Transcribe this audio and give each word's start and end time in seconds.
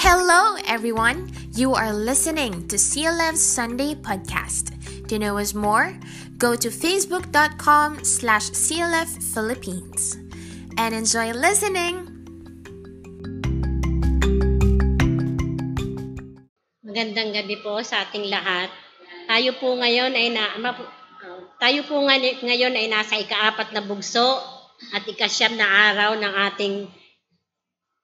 Hello, 0.00 0.56
everyone. 0.64 1.28
You 1.52 1.76
are 1.76 1.92
listening 1.92 2.64
to 2.72 2.80
CLF's 2.80 3.44
Sunday 3.44 3.92
podcast. 3.92 4.72
To 5.12 5.20
know 5.20 5.36
us 5.36 5.52
more, 5.52 5.92
go 6.40 6.56
to 6.56 6.72
facebook.com 6.72 8.00
slash 8.00 8.48
CLF 8.48 9.12
Philippines 9.20 10.16
and 10.80 10.96
enjoy 10.96 11.36
listening. 11.36 12.08
Magandang 16.80 17.36
gabi 17.36 17.60
po 17.60 17.84
sa 17.84 18.08
ating 18.08 18.32
lahat. 18.32 18.72
Tayo 19.28 19.52
po 19.60 19.76
ngayon 19.76 20.16
ay 20.16 20.32
na 20.32 20.48
tayo 21.60 21.84
po 21.84 22.00
nga- 22.08 22.40
ngayon 22.40 22.72
ay 22.72 22.88
nasa 22.88 23.20
ikaapat 23.20 23.76
na 23.76 23.84
bugso 23.84 24.40
at 24.96 25.04
ikasyam 25.04 25.60
na 25.60 25.68
araw 25.92 26.16
ng 26.16 26.34
ating 26.48 26.88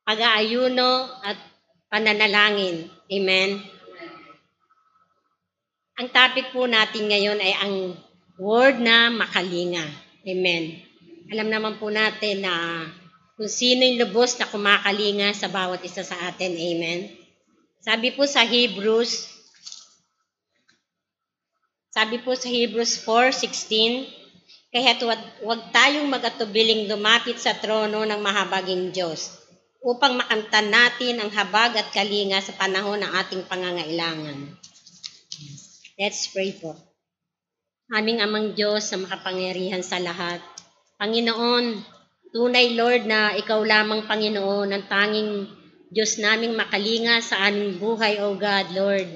pag-aayuno 0.05 1.09
at 1.25 1.56
pananalangin. 1.91 2.91
Amen. 3.11 3.63
Ang 5.97 6.09
topic 6.13 6.53
po 6.53 6.69
natin 6.69 7.09
ngayon 7.09 7.41
ay 7.41 7.55
ang 7.57 7.75
word 8.37 8.83
na 8.83 9.09
makalinga. 9.09 9.87
Amen. 10.27 10.77
Alam 11.33 11.49
naman 11.49 11.75
po 11.81 11.89
natin 11.89 12.45
na 12.45 12.85
kung 13.37 13.49
sino 13.49 13.81
yung 13.81 14.05
lubos 14.05 14.37
na 14.37 14.49
kumakalinga 14.49 15.33
sa 15.33 15.49
bawat 15.49 15.81
isa 15.87 16.05
sa 16.05 16.17
atin. 16.29 16.53
Amen. 16.53 17.09
Sabi 17.81 18.13
po 18.13 18.29
sa 18.29 18.45
Hebrews, 18.45 19.33
sabi 21.97 22.21
po 22.21 22.37
sa 22.37 22.51
Hebrews 22.51 23.01
4.16, 23.09 24.05
kaya't 24.69 25.01
wag, 25.01 25.23
wag 25.41 25.63
tayong 25.73 26.13
magatubiling 26.13 26.93
lumapit 26.93 27.41
sa 27.41 27.57
trono 27.57 28.05
ng 28.05 28.21
mahabaging 28.21 28.93
Diyos 28.93 29.46
upang 29.87 30.19
makamtan 30.19 30.67
natin 30.67 31.23
ang 31.23 31.31
habag 31.31 31.79
at 31.79 31.95
kalinga 31.95 32.43
sa 32.43 32.59
panahon 32.59 32.99
ng 32.99 33.13
ating 33.23 33.47
pangangailangan. 33.47 34.51
Let's 35.95 36.27
pray 36.35 36.59
po. 36.59 36.75
Aming 37.95 38.19
amang 38.19 38.59
Diyos 38.59 38.91
sa 38.91 38.99
makapangyarihan 38.99 39.87
sa 39.87 40.03
lahat. 40.03 40.43
Panginoon, 40.99 41.79
tunay 42.35 42.75
Lord 42.75 43.07
na 43.07 43.39
ikaw 43.39 43.63
lamang 43.63 44.11
Panginoon 44.11 44.75
ang 44.75 44.85
tanging 44.91 45.47
Diyos 45.87 46.19
naming 46.19 46.59
makalinga 46.59 47.23
sa 47.23 47.47
aming 47.47 47.79
buhay, 47.79 48.19
O 48.27 48.35
God, 48.35 48.75
Lord. 48.75 49.07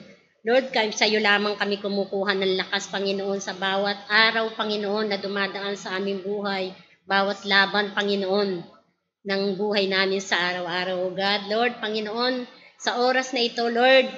Lord, 0.46 0.70
sa 0.94 1.04
iyo 1.04 1.18
lamang 1.18 1.58
kami 1.58 1.82
kumukuha 1.82 2.38
ng 2.38 2.62
lakas, 2.62 2.86
Panginoon, 2.94 3.42
sa 3.42 3.58
bawat 3.58 4.06
araw, 4.06 4.54
Panginoon, 4.54 5.10
na 5.10 5.18
dumadaan 5.18 5.74
sa 5.74 5.98
aming 5.98 6.22
buhay, 6.22 6.70
bawat 7.10 7.42
laban, 7.42 7.90
Panginoon 7.90 8.79
ng 9.20 9.60
buhay 9.60 9.84
namin 9.84 10.20
sa 10.22 10.40
araw-araw, 10.52 11.12
God. 11.12 11.40
Lord, 11.52 11.72
Panginoon, 11.80 12.48
sa 12.80 13.04
oras 13.04 13.36
na 13.36 13.44
ito, 13.44 13.68
Lord, 13.68 14.08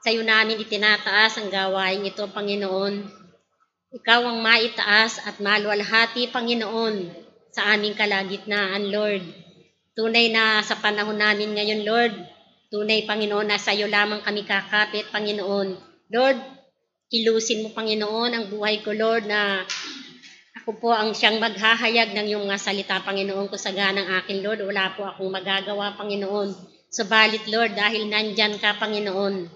sa 0.00 0.08
iyo 0.08 0.24
namin 0.24 0.56
itinataas 0.56 1.36
ang 1.36 1.52
gawain 1.52 2.00
ito, 2.08 2.24
Panginoon. 2.24 3.04
Ikaw 3.92 4.20
ang 4.24 4.38
maitaas 4.40 5.20
at 5.28 5.44
maluwalhati, 5.44 6.32
Panginoon, 6.32 7.12
sa 7.52 7.76
aming 7.76 7.92
kalagitnaan, 7.92 8.88
Lord. 8.88 9.20
Tunay 9.92 10.32
na 10.32 10.64
sa 10.64 10.80
panahon 10.80 11.20
namin 11.20 11.52
ngayon, 11.52 11.84
Lord, 11.84 12.14
tunay, 12.72 13.04
Panginoon, 13.04 13.44
na 13.44 13.60
sa 13.60 13.76
iyo 13.76 13.92
lamang 13.92 14.24
kami 14.24 14.48
kakapit, 14.48 15.12
Panginoon. 15.12 15.76
Lord, 16.08 16.38
kilusin 17.12 17.66
mo, 17.66 17.76
Panginoon, 17.76 18.32
ang 18.32 18.44
buhay 18.48 18.80
ko, 18.80 18.96
Lord, 18.96 19.28
na 19.28 19.68
ako 20.70 20.86
po 20.86 20.94
ang 20.94 21.10
siyang 21.10 21.42
maghahayag 21.42 22.14
ng 22.14 22.30
iyong 22.30 22.46
mga 22.46 22.62
salita, 22.62 23.02
Panginoon, 23.02 23.50
ko 23.50 23.58
sa 23.58 23.74
ganang 23.74 24.06
akin, 24.22 24.38
Lord. 24.38 24.62
Wala 24.62 24.94
po 24.94 25.02
akong 25.02 25.26
magagawa, 25.26 25.98
Panginoon. 25.98 26.54
Subalit, 26.86 27.42
Lord, 27.50 27.74
dahil 27.74 28.06
nandyan 28.06 28.54
ka, 28.54 28.78
Panginoon, 28.78 29.50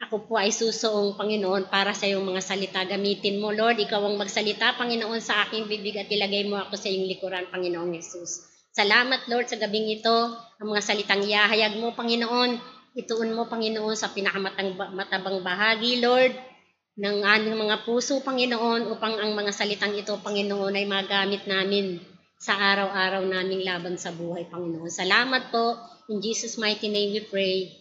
ako 0.00 0.24
po 0.24 0.40
ay 0.40 0.48
susuong, 0.48 1.20
Panginoon, 1.20 1.68
para 1.68 1.92
sa 1.92 2.08
iyong 2.08 2.24
mga 2.24 2.40
salita. 2.40 2.80
Gamitin 2.88 3.36
mo, 3.36 3.52
Lord. 3.52 3.76
Ikaw 3.84 4.00
ang 4.00 4.16
magsalita, 4.16 4.80
Panginoon, 4.80 5.20
sa 5.20 5.44
aking 5.44 5.68
bibig 5.68 6.00
at 6.00 6.08
ilagay 6.08 6.48
mo 6.48 6.56
ako 6.56 6.72
sa 6.80 6.88
iyong 6.88 7.04
likuran, 7.04 7.44
Panginoong 7.52 7.92
Yesus. 7.92 8.48
Salamat, 8.72 9.28
Lord, 9.28 9.52
sa 9.52 9.60
gabing 9.60 9.92
ito. 9.92 10.40
Ang 10.56 10.72
mga 10.72 10.88
salitang 10.88 11.20
yahayag 11.20 11.76
mo, 11.76 11.92
Panginoon, 11.92 12.56
ituon 12.96 13.28
mo, 13.36 13.44
Panginoon, 13.44 13.92
sa 13.92 14.08
pinakamatang 14.08 14.72
matabang 14.72 15.44
bahagi, 15.44 16.00
Lord 16.00 16.53
ng 16.94 17.26
aming 17.26 17.58
mga 17.58 17.82
puso, 17.82 18.22
Panginoon, 18.22 18.86
upang 18.94 19.18
ang 19.18 19.34
mga 19.34 19.50
salitang 19.50 19.98
ito, 19.98 20.14
Panginoon, 20.22 20.78
ay 20.78 20.86
magamit 20.86 21.42
namin 21.42 21.98
sa 22.38 22.54
araw-araw 22.54 23.26
naming 23.26 23.66
laban 23.66 23.98
sa 23.98 24.14
buhay, 24.14 24.46
Panginoon. 24.46 24.90
Salamat 24.90 25.50
po. 25.50 25.74
In 26.06 26.22
Jesus' 26.22 26.54
mighty 26.60 26.86
name 26.86 27.10
we 27.10 27.22
pray. 27.26 27.72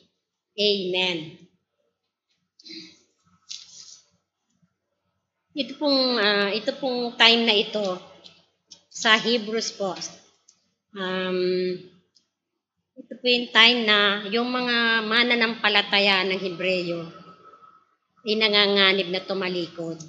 Amen. 0.57 1.37
Ito 5.53 5.77
pong, 5.77 6.17
uh, 6.17 6.49
ito 6.49 6.73
pong 6.81 7.13
time 7.13 7.45
na 7.45 7.53
ito 7.53 7.85
sa 8.89 9.13
Hebrews 9.13 9.77
po. 9.77 9.93
Um, 10.97 11.77
ito 12.97 13.13
po 13.13 13.25
yung 13.29 13.49
time 13.53 13.79
na 13.85 14.25
yung 14.33 14.49
mga 14.49 15.05
mananampalataya 15.05 16.25
ng 16.25 16.39
Hebreyo, 16.41 17.22
ay 18.23 18.33
nanganganib 18.39 19.11
na 19.11 19.21
tumalikod. 19.23 19.99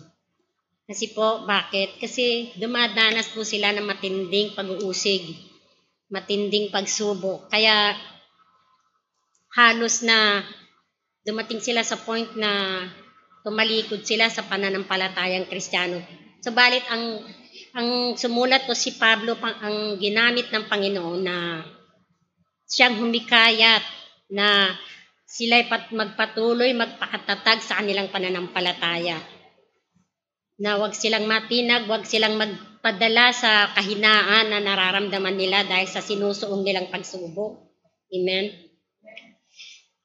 Kasi 0.85 1.17
po, 1.17 1.49
bakit? 1.49 1.97
Kasi 1.97 2.55
dumadanas 2.61 3.33
po 3.33 3.43
sila 3.43 3.73
ng 3.73 3.89
matinding 3.89 4.53
pag-uusig, 4.53 5.35
matinding 6.13 6.69
pagsubok. 6.69 7.49
Kaya 7.49 7.97
halos 9.55 10.05
na 10.05 10.45
dumating 11.25 11.63
sila 11.65 11.81
sa 11.81 11.97
point 11.97 12.29
na 12.37 12.85
tumalikod 13.43 14.05
sila 14.05 14.29
sa 14.29 14.45
pananampalatayang 14.45 15.49
kristyano. 15.49 15.99
Subalit 16.45 16.85
ang 16.93 17.25
ang 17.75 18.15
sumulat 18.15 18.71
po 18.71 18.77
si 18.77 18.95
Pablo 18.95 19.35
ang 19.41 19.99
ginamit 19.99 20.53
ng 20.53 20.69
Panginoon 20.71 21.21
na 21.23 21.65
siyang 22.69 23.01
humikayat 23.03 23.83
na 24.31 24.71
sila'y 25.34 25.67
pat 25.67 25.91
magpatuloy 25.91 26.71
magpakatatag 26.78 27.59
sa 27.59 27.83
kanilang 27.83 28.06
pananampalataya. 28.15 29.19
Na 30.62 30.78
wag 30.78 30.95
silang 30.95 31.27
matinag, 31.27 31.91
wag 31.91 32.06
silang 32.06 32.39
magpadala 32.39 33.34
sa 33.34 33.75
kahinaan 33.75 34.55
na 34.55 34.62
nararamdaman 34.62 35.34
nila 35.34 35.67
dahil 35.67 35.91
sa 35.91 35.99
sinusuong 35.99 36.62
nilang 36.62 36.87
pagsubok. 36.87 37.67
Amen? 38.15 38.55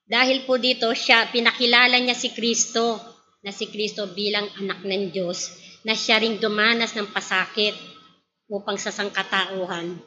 Dahil 0.10 0.50
po 0.50 0.58
dito, 0.58 0.90
siya, 0.98 1.30
pinakilala 1.30 2.02
niya 2.02 2.18
si 2.18 2.34
Kristo, 2.34 2.98
na 3.46 3.54
si 3.54 3.70
Kristo 3.70 4.10
bilang 4.10 4.50
anak 4.58 4.82
ng 4.82 5.14
Diyos, 5.14 5.54
na 5.86 5.94
siya 5.94 6.18
ring 6.18 6.42
dumanas 6.42 6.98
ng 6.98 7.14
pasakit 7.14 7.78
upang 8.50 8.82
sa 8.82 8.90
sangkatauhan. 8.90 10.02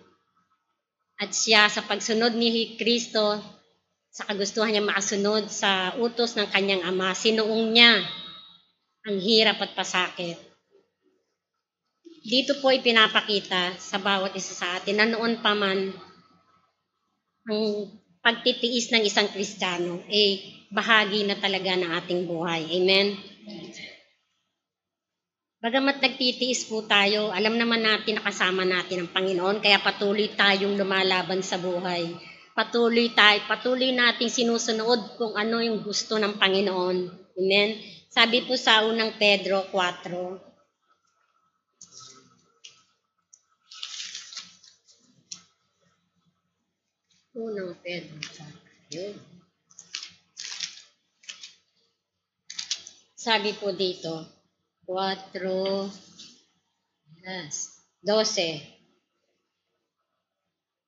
At 1.22 1.30
siya 1.30 1.70
sa 1.70 1.86
pagsunod 1.86 2.34
ni 2.34 2.74
Kristo, 2.74 3.38
sa 4.12 4.28
kagustuhan 4.28 4.76
niya 4.76 4.84
makasunod 4.84 5.48
sa 5.48 5.96
utos 5.96 6.36
ng 6.36 6.44
kanyang 6.52 6.84
ama. 6.84 7.16
Sinuong 7.16 7.72
niya 7.72 8.04
ang 9.08 9.16
hirap 9.16 9.56
at 9.64 9.72
pasakit. 9.72 10.36
Dito 12.22 12.60
po 12.60 12.70
ipinapakita 12.70 13.74
sa 13.80 13.96
bawat 13.98 14.36
isa 14.36 14.52
sa 14.52 14.78
atin 14.78 15.00
na 15.00 15.08
noon 15.08 15.40
pa 15.40 15.56
man 15.56 15.90
ang 17.48 17.88
pagtitiis 18.22 18.94
ng 18.94 19.02
isang 19.02 19.26
Kristiyano 19.32 20.06
ay 20.06 20.14
eh, 20.14 20.32
bahagi 20.70 21.26
na 21.26 21.34
talaga 21.40 21.74
ng 21.74 21.90
ating 21.90 22.22
buhay. 22.28 22.68
Amen? 22.78 23.16
Bagamat 25.58 25.98
nagtitiis 25.98 26.68
po 26.70 26.86
tayo, 26.86 27.34
alam 27.34 27.58
naman 27.58 27.82
natin 27.82 28.20
na 28.20 28.26
kasama 28.28 28.62
natin 28.62 29.02
ang 29.02 29.10
Panginoon, 29.10 29.58
kaya 29.58 29.82
patuloy 29.82 30.30
tayong 30.36 30.78
lumalaban 30.78 31.42
sa 31.42 31.58
buhay 31.58 32.31
patuloy 32.52 33.12
tayo, 33.16 33.40
patuloy 33.48 33.92
nating 33.92 34.28
sinusunod 34.28 35.16
kung 35.16 35.32
ano 35.36 35.60
yung 35.64 35.80
gusto 35.80 36.20
ng 36.20 36.36
Panginoon. 36.36 36.98
Amen? 37.36 37.80
Sabi 38.12 38.44
po 38.44 38.56
sa 38.60 38.84
unang 38.84 39.16
Pedro 39.16 39.64
4, 39.72 40.52
Unang 47.32 47.72
Pedro 47.80 48.20
4, 48.20 48.92
yun. 48.92 49.16
Sabi 53.16 53.56
po 53.56 53.72
dito, 53.72 54.28
4, 54.84 55.40
yes, 57.24 57.80
12. 58.04 58.60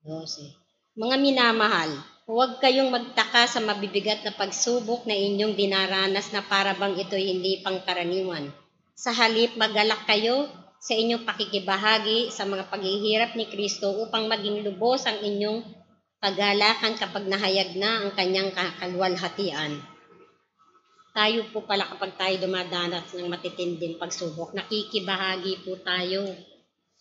12. 0.05 0.64
Mga 0.95 1.17
minamahal, 1.19 1.91
huwag 2.23 2.63
kayong 2.63 2.87
magtaka 2.87 3.51
sa 3.51 3.59
mabibigat 3.59 4.23
na 4.23 4.31
pagsubok 4.31 5.11
na 5.11 5.19
inyong 5.19 5.59
dinaranas 5.59 6.31
na 6.31 6.39
para 6.39 6.71
bang 6.71 6.95
ito'y 6.95 7.35
hindi 7.35 7.59
pangkaraniwan. 7.67 8.55
Sa 8.95 9.11
halip, 9.11 9.59
magalak 9.59 10.07
kayo 10.07 10.47
sa 10.79 10.95
inyong 10.95 11.27
pakikibahagi 11.27 12.31
sa 12.31 12.47
mga 12.47 12.71
paghihirap 12.71 13.35
ni 13.35 13.51
Kristo 13.51 13.91
upang 14.07 14.31
maging 14.31 14.63
lubos 14.63 15.03
ang 15.11 15.19
inyong 15.19 15.67
kagalakan 16.23 16.95
kapag 16.95 17.27
nahayag 17.27 17.75
na 17.75 18.07
ang 18.07 18.15
kanyang 18.15 18.55
kakalwalhatian. 18.55 19.83
Tayo 21.11 21.51
po 21.51 21.67
pala 21.67 21.91
kapag 21.91 22.15
tayo 22.15 22.47
dumadanas 22.47 23.11
ng 23.19 23.27
matitinding 23.27 23.99
pagsubok, 23.99 24.55
nakikibahagi 24.55 25.67
po 25.67 25.75
tayo 25.83 26.23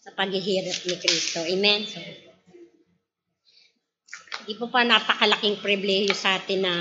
sa 0.01 0.09
paghihirap 0.17 0.81
ni 0.81 0.95
Kristo. 0.97 1.45
Amen? 1.45 1.85
So, 1.85 2.01
di 4.43 4.53
po 4.59 4.67
pa 4.67 4.83
napakalaking 4.83 5.63
pribileyo 5.63 6.11
sa 6.11 6.39
atin 6.39 6.59
na 6.63 6.73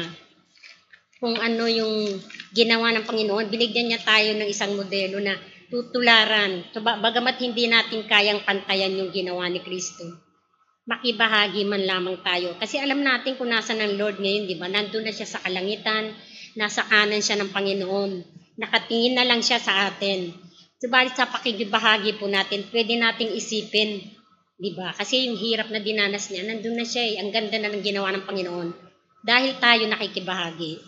kung 1.23 1.39
ano 1.39 1.71
yung 1.71 2.19
ginawa 2.51 2.91
ng 2.91 3.07
Panginoon, 3.07 3.47
binigyan 3.47 3.95
niya 3.95 4.03
tayo 4.03 4.35
ng 4.35 4.49
isang 4.51 4.75
modelo 4.75 5.23
na 5.23 5.39
tutularan. 5.71 6.67
So, 6.75 6.83
bagamat 6.83 7.39
hindi 7.39 7.71
natin 7.71 8.11
kayang 8.11 8.43
pantayan 8.43 8.99
yung 8.99 9.15
ginawa 9.15 9.47
ni 9.47 9.63
Kristo, 9.63 10.03
makibahagi 10.83 11.63
man 11.63 11.87
lamang 11.87 12.19
tayo. 12.27 12.59
Kasi 12.59 12.83
alam 12.83 13.07
natin 13.07 13.39
kung 13.39 13.55
nasa 13.55 13.71
ng 13.71 13.95
Lord 13.95 14.19
ngayon, 14.19 14.51
di 14.51 14.59
ba? 14.59 14.67
Nandun 14.67 15.07
na 15.07 15.15
siya 15.15 15.31
sa 15.31 15.39
kalangitan, 15.39 16.11
nasa 16.59 16.83
kanan 16.83 17.23
siya 17.23 17.39
ng 17.39 17.55
Panginoon. 17.55 18.13
Nakatingin 18.59 19.15
na 19.15 19.23
lang 19.23 19.47
siya 19.47 19.63
sa 19.63 19.95
atin. 19.95 20.35
Subalit 20.83 21.15
sa 21.15 21.31
pakikibahagi 21.31 22.19
po 22.19 22.27
natin, 22.27 22.67
pwede 22.75 22.99
nating 22.99 23.31
isipin, 23.39 24.03
di 24.63 24.71
ba? 24.79 24.95
Kasi 24.95 25.27
yung 25.27 25.35
hirap 25.35 25.75
na 25.75 25.83
dinanas 25.83 26.31
niya, 26.31 26.47
nandun 26.47 26.79
na 26.79 26.87
siya 26.87 27.03
eh. 27.03 27.15
Ang 27.19 27.35
ganda 27.35 27.59
na 27.59 27.75
ng 27.75 27.83
ginawa 27.83 28.15
ng 28.15 28.23
Panginoon. 28.23 28.69
Dahil 29.27 29.59
tayo 29.59 29.83
nakikibahagi. 29.91 30.79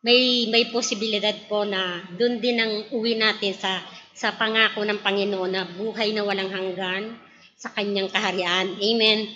May 0.00 0.48
may 0.48 0.72
posibilidad 0.72 1.36
po 1.44 1.68
na 1.68 2.00
doon 2.16 2.40
din 2.40 2.56
ang 2.56 2.88
uwi 2.96 3.20
natin 3.20 3.52
sa 3.52 3.84
sa 4.16 4.32
pangako 4.32 4.80
ng 4.80 5.04
Panginoon 5.04 5.52
na 5.52 5.68
buhay 5.68 6.16
na 6.16 6.24
walang 6.24 6.48
hanggan 6.48 7.20
sa 7.60 7.68
kanyang 7.76 8.08
kaharian. 8.08 8.80
Amen. 8.80 9.28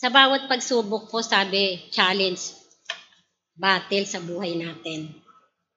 Sa 0.00 0.08
bawat 0.08 0.48
pagsubok 0.48 1.12
po, 1.12 1.20
sabi, 1.20 1.84
challenge, 1.92 2.56
battle 3.52 4.08
sa 4.08 4.24
buhay 4.24 4.56
natin. 4.56 5.12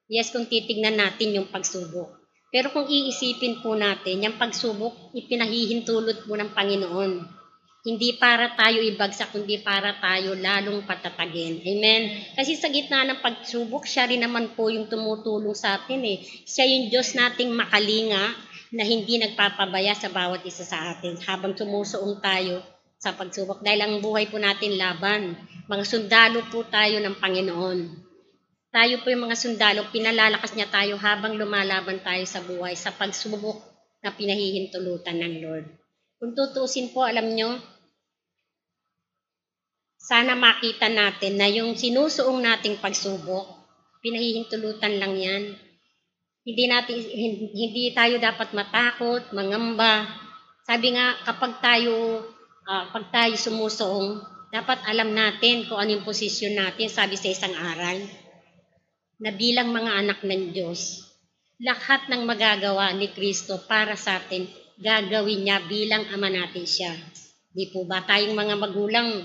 Yes, 0.08 0.32
kung 0.32 0.48
titignan 0.48 0.96
natin 0.96 1.36
yung 1.36 1.52
pagsubok. 1.52 2.23
Pero 2.54 2.70
kung 2.70 2.86
iisipin 2.86 3.66
po 3.66 3.74
natin, 3.74 4.22
yung 4.22 4.38
pagsubok, 4.38 5.10
ipinahihintulot 5.18 6.30
po 6.30 6.38
ng 6.38 6.54
Panginoon. 6.54 7.42
Hindi 7.84 8.16
para 8.22 8.54
tayo 8.54 8.78
ibagsak, 8.80 9.34
kundi 9.34 9.60
para 9.66 9.98
tayo 9.98 10.38
lalong 10.38 10.86
patatagin. 10.86 11.66
Amen? 11.66 12.14
Kasi 12.38 12.54
sa 12.54 12.70
gitna 12.70 13.10
ng 13.10 13.26
pagsubok, 13.26 13.90
siya 13.90 14.06
rin 14.06 14.22
naman 14.22 14.54
po 14.54 14.70
yung 14.70 14.86
tumutulong 14.86 15.58
sa 15.58 15.82
atin 15.82 16.06
eh. 16.06 16.22
Siya 16.46 16.70
yung 16.70 16.94
Diyos 16.94 17.18
nating 17.18 17.50
makalinga 17.58 18.38
na 18.78 18.86
hindi 18.86 19.18
nagpapabaya 19.18 19.98
sa 19.98 20.14
bawat 20.14 20.46
isa 20.46 20.62
sa 20.62 20.94
atin 20.94 21.18
habang 21.26 21.58
sumusuong 21.58 22.22
tayo 22.22 22.62
sa 23.02 23.18
pagsubok. 23.18 23.66
Dahil 23.66 23.82
ang 23.82 23.94
buhay 23.98 24.30
po 24.30 24.38
natin 24.38 24.78
laban. 24.78 25.36
Mga 25.66 25.84
sundalo 25.90 26.46
po 26.54 26.64
tayo 26.70 27.02
ng 27.02 27.18
Panginoon. 27.18 28.13
Tayo 28.74 29.06
po 29.06 29.14
yung 29.14 29.30
mga 29.30 29.38
sundalo, 29.38 29.86
pinalalakas 29.94 30.58
niya 30.58 30.66
tayo 30.66 30.98
habang 30.98 31.38
lumalaban 31.38 32.02
tayo 32.02 32.26
sa 32.26 32.42
buhay 32.42 32.74
sa 32.74 32.90
pagsubok 32.90 33.62
na 34.02 34.10
pinahihintulutan 34.10 35.14
ng 35.14 35.34
Lord. 35.46 35.70
Kung 36.18 36.34
tutusin 36.34 36.90
po, 36.90 37.06
alam 37.06 37.38
nyo, 37.38 37.62
sana 40.02 40.34
makita 40.34 40.90
natin 40.90 41.38
na 41.38 41.54
yung 41.54 41.78
sinusuong 41.78 42.42
nating 42.42 42.82
pagsubok, 42.82 43.46
pinahihintulutan 44.02 44.98
lang 44.98 45.22
yan. 45.22 45.44
Hindi 46.42 46.64
natin 46.66 46.98
hindi 47.54 47.94
tayo 47.94 48.18
dapat 48.18 48.58
matakot, 48.58 49.38
mangamba. 49.38 50.02
Sabi 50.66 50.98
nga 50.98 51.22
kapag 51.30 51.62
tayo 51.62 52.26
uh, 52.66 52.84
pag 52.90 53.06
tayo 53.14 53.38
sumusuong, 53.38 54.18
dapat 54.50 54.82
alam 54.90 55.14
natin 55.14 55.70
kung 55.70 55.78
ano 55.78 55.94
yung 55.94 56.08
posisyon 56.10 56.58
natin, 56.58 56.90
sabi 56.92 57.16
sa 57.16 57.32
isang 57.32 57.56
aral, 57.56 58.23
na 59.24 59.32
bilang 59.32 59.72
mga 59.72 60.04
anak 60.04 60.20
ng 60.28 60.52
Diyos, 60.52 61.08
lahat 61.64 62.12
ng 62.12 62.28
magagawa 62.28 62.92
ni 62.92 63.08
Kristo 63.16 63.56
para 63.64 63.96
sa 63.96 64.20
atin, 64.20 64.44
gagawin 64.76 65.48
niya 65.48 65.64
bilang 65.64 66.04
ama 66.12 66.28
natin 66.28 66.68
siya. 66.68 66.92
Di 67.56 67.72
po 67.72 67.88
ba 67.88 68.04
tayong 68.04 68.36
mga 68.36 68.60
magulang, 68.60 69.24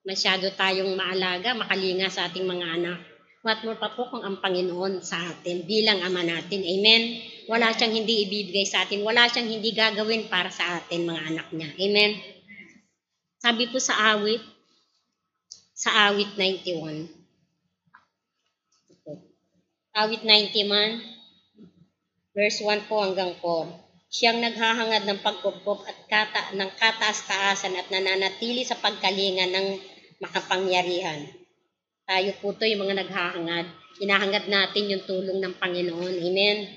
masyado 0.00 0.48
tayong 0.56 0.96
maalaga, 0.96 1.52
makalinga 1.52 2.08
sa 2.08 2.32
ating 2.32 2.48
mga 2.48 2.66
anak. 2.80 2.98
What 3.44 3.60
more 3.60 3.76
pa 3.76 3.92
po 3.92 4.08
kung 4.08 4.24
ang 4.24 4.40
Panginoon 4.40 5.04
sa 5.04 5.20
atin 5.20 5.68
bilang 5.68 6.00
Ama 6.00 6.24
natin. 6.24 6.64
Amen? 6.64 7.20
Wala 7.44 7.76
siyang 7.76 7.92
hindi 7.92 8.24
ibibigay 8.24 8.64
sa 8.64 8.88
atin. 8.88 9.04
Wala 9.04 9.28
siyang 9.28 9.52
hindi 9.52 9.68
gagawin 9.76 10.32
para 10.32 10.48
sa 10.48 10.80
atin, 10.80 11.04
mga 11.04 11.22
anak 11.28 11.52
niya. 11.52 11.68
Amen? 11.76 12.16
Sabi 13.36 13.68
po 13.68 13.76
sa 13.76 14.16
awit, 14.16 14.40
sa 15.76 16.08
awit 16.08 16.32
91. 16.40 17.23
Awit 19.94 20.26
91, 20.26 21.06
verse 22.34 22.58
1 22.66 22.90
po 22.90 22.98
hanggang 22.98 23.30
4. 23.38 24.10
Siyang 24.10 24.42
naghahangad 24.42 25.06
ng 25.06 25.22
pagkupkop 25.22 25.86
at 25.86 25.98
kata, 26.10 26.50
ng 26.58 26.66
kataas-taasan 26.74 27.78
at 27.78 27.86
nananatili 27.94 28.66
sa 28.66 28.74
pagkalinga 28.74 29.54
ng 29.54 29.66
makapangyarihan. 30.18 31.30
Tayo 32.10 32.30
po 32.42 32.50
to 32.58 32.66
yung 32.66 32.82
mga 32.82 33.06
naghahangad. 33.06 33.70
Hinahangad 34.02 34.50
natin 34.50 34.90
yung 34.90 35.06
tulong 35.06 35.38
ng 35.38 35.54
Panginoon. 35.62 36.14
Amen. 36.26 36.74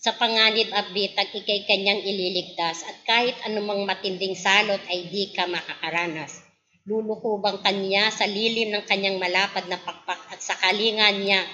Sa 0.00 0.16
panganib 0.16 0.72
at 0.72 0.96
bitag, 0.96 1.28
ikay 1.28 1.68
kanyang 1.68 2.08
ililigtas 2.08 2.88
at 2.88 3.04
kahit 3.04 3.36
anumang 3.44 3.84
matinding 3.84 4.32
salot 4.32 4.80
ay 4.88 5.12
di 5.12 5.28
ka 5.36 5.44
makakaranas. 5.44 6.40
Lulukubang 6.88 7.60
kanya 7.60 8.08
sa 8.08 8.24
lilim 8.24 8.72
ng 8.72 8.88
kanyang 8.88 9.20
malapad 9.20 9.68
na 9.68 9.76
pakpak 9.76 10.32
at 10.32 10.40
sa 10.40 10.56
kalingan 10.56 11.20
niya 11.20 11.44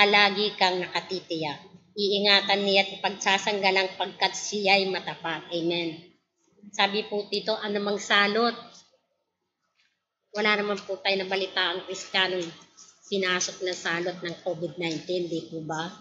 palagi 0.00 0.56
kang 0.56 0.80
nakatitiyak. 0.80 1.60
Iingatan 1.92 2.64
niya 2.64 2.88
at 2.88 3.04
pagsasanggalang 3.04 4.00
pagkat 4.00 4.32
siya'y 4.32 4.88
matapat. 4.88 5.52
Amen. 5.52 6.16
Sabi 6.72 7.04
po 7.04 7.28
dito, 7.28 7.52
anumang 7.52 8.00
salot, 8.00 8.56
wala 10.32 10.56
naman 10.56 10.80
po 10.80 10.96
tayo 11.04 11.20
na 11.20 11.28
balita 11.28 11.60
ang 11.60 11.84
Kristiyanong 11.84 12.48
sinasok 13.12 13.60
na 13.68 13.76
salot 13.76 14.16
ng 14.24 14.40
COVID-19, 14.40 15.04
di 15.28 15.52
po 15.52 15.60
ba? 15.68 15.92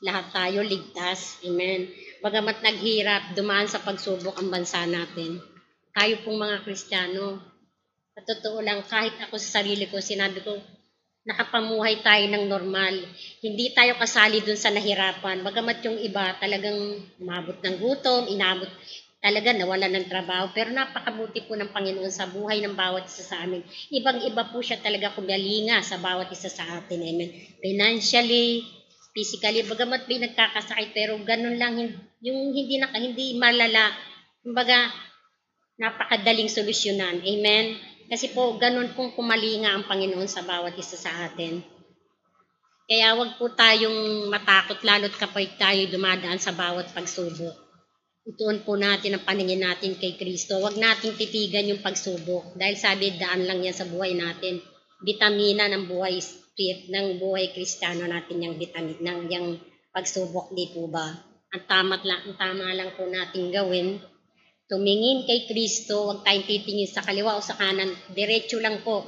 Lahat 0.00 0.32
tayo 0.32 0.64
ligtas. 0.64 1.44
Amen. 1.44 1.92
Bagamat 2.24 2.64
naghirap, 2.64 3.36
dumaan 3.36 3.68
sa 3.68 3.84
pagsubok 3.84 4.32
ang 4.40 4.48
bansa 4.48 4.88
natin. 4.88 5.44
Tayo 5.92 6.24
pong 6.24 6.40
mga 6.40 6.64
Kristiyano, 6.64 7.36
sa 8.16 8.24
totoo 8.24 8.64
lang, 8.64 8.80
kahit 8.88 9.12
ako 9.28 9.36
sa 9.36 9.60
sarili 9.60 9.92
ko, 9.92 10.00
sinabi 10.00 10.40
ko, 10.40 10.56
nakapamuhay 11.22 12.02
tayo 12.02 12.24
ng 12.26 12.50
normal. 12.50 12.94
Hindi 13.38 13.70
tayo 13.70 13.94
kasali 13.94 14.42
dun 14.42 14.58
sa 14.58 14.74
nahirapan. 14.74 15.46
Bagamat 15.46 15.78
yung 15.86 15.98
iba 16.02 16.34
talagang 16.42 16.98
umabot 17.22 17.54
ng 17.62 17.76
gutom, 17.78 18.26
inabot, 18.26 18.66
talaga 19.22 19.54
nawala 19.54 19.86
ng 19.86 20.10
trabaho. 20.10 20.50
Pero 20.50 20.74
napakabuti 20.74 21.46
po 21.46 21.54
ng 21.54 21.70
Panginoon 21.70 22.10
sa 22.10 22.26
buhay 22.26 22.58
ng 22.66 22.74
bawat 22.74 23.06
isa 23.06 23.22
sa 23.22 23.46
amin. 23.46 23.62
Ibang-iba 23.94 24.50
po 24.50 24.58
siya 24.58 24.82
talaga 24.82 25.14
kumalinga 25.14 25.78
sa 25.86 26.02
bawat 26.02 26.26
isa 26.34 26.50
sa 26.50 26.82
atin. 26.82 26.98
Amen. 26.98 27.30
Financially, 27.62 28.66
physically, 29.14 29.62
bagamat 29.62 30.10
may 30.10 30.26
nagkakasakit, 30.26 30.90
pero 30.90 31.14
ganun 31.22 31.54
lang, 31.54 31.78
yung 32.18 32.50
hindi, 32.50 32.82
na, 32.82 32.90
hindi 32.90 33.38
malala. 33.38 33.94
Kumbaga, 34.42 34.90
napakadaling 35.78 36.50
solusyonan. 36.50 37.22
Amen. 37.22 37.91
Kasi 38.08 38.32
po, 38.32 38.56
ganun 38.56 38.94
pong 38.94 39.12
kumalinga 39.12 39.74
ang 39.74 39.84
Panginoon 39.86 40.30
sa 40.30 40.42
bawat 40.46 40.74
isa 40.78 40.98
sa 40.98 41.30
atin. 41.30 41.62
Kaya 42.86 43.14
wag 43.14 43.38
po 43.38 43.50
tayong 43.52 44.30
matakot 44.30 44.82
lalo't 44.82 45.14
kapag 45.14 45.54
tayo 45.60 45.80
dumadaan 45.90 46.40
sa 46.42 46.50
bawat 46.50 46.90
pagsubok 46.90 47.72
ituon 48.22 48.62
po 48.62 48.78
natin 48.78 49.18
ang 49.18 49.26
paningin 49.26 49.62
natin 49.62 49.98
kay 49.98 50.14
Kristo. 50.14 50.62
Huwag 50.62 50.78
nating 50.78 51.18
titigan 51.18 51.66
yung 51.66 51.82
pagsubok. 51.82 52.54
Dahil 52.54 52.78
sabi, 52.78 53.18
daan 53.18 53.46
lang 53.46 53.66
yan 53.66 53.74
sa 53.74 53.86
buhay 53.86 54.14
natin. 54.14 54.62
Vitamina 55.02 55.66
ng 55.66 55.90
buhay 55.90 56.22
spirit, 56.22 56.86
ng 56.86 57.18
buhay 57.18 57.50
kristiyano 57.50 58.06
natin 58.06 58.46
yung 58.46 58.54
vitamin, 58.54 58.98
ng 59.02 59.20
yung 59.26 59.48
pagsubok, 59.90 60.54
di 60.54 60.70
po 60.70 60.86
ba? 60.86 61.10
Ang 61.52 61.64
tama 61.66 61.98
lang, 62.06 62.22
ang 62.30 62.36
tama 62.38 62.70
lang 62.70 62.94
po 62.94 63.10
natin 63.10 63.50
gawin, 63.50 63.98
tumingin 64.72 65.28
kay 65.28 65.44
Kristo, 65.44 66.08
huwag 66.08 66.24
tayong 66.24 66.48
titingin 66.48 66.88
sa 66.88 67.04
kaliwa 67.04 67.36
o 67.36 67.44
sa 67.44 67.60
kanan, 67.60 67.92
diretso 68.16 68.56
lang 68.56 68.80
po. 68.80 69.04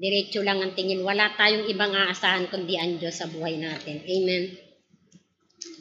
Diretso 0.00 0.40
lang 0.40 0.64
ang 0.64 0.72
tingin. 0.72 1.04
Wala 1.04 1.36
tayong 1.36 1.68
ibang 1.68 1.92
aasahan 1.92 2.48
kundi 2.48 2.80
ang 2.80 2.96
Diyos 2.96 3.20
sa 3.20 3.28
buhay 3.28 3.60
natin. 3.60 4.00
Amen. 4.00 4.56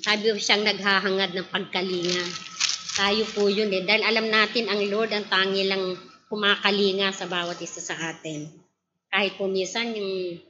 Sabi 0.03 0.35
ko 0.35 0.35
siyang 0.35 0.67
naghahangad 0.67 1.31
ng 1.31 1.47
pagkalinga. 1.47 2.23
Tayo 2.95 3.23
po 3.31 3.47
yun 3.47 3.71
eh. 3.71 3.87
Dahil 3.87 4.03
alam 4.03 4.27
natin 4.27 4.67
ang 4.67 4.83
Lord 4.83 5.15
ang 5.15 5.27
tangi 5.31 5.63
lang 5.63 5.95
kumakalinga 6.27 7.15
sa 7.15 7.27
bawat 7.31 7.59
isa 7.63 7.79
sa 7.79 7.95
atin. 8.11 8.51
Kahit 9.07 9.39
po 9.39 9.47
minsan 9.47 9.95
yung 9.95 10.43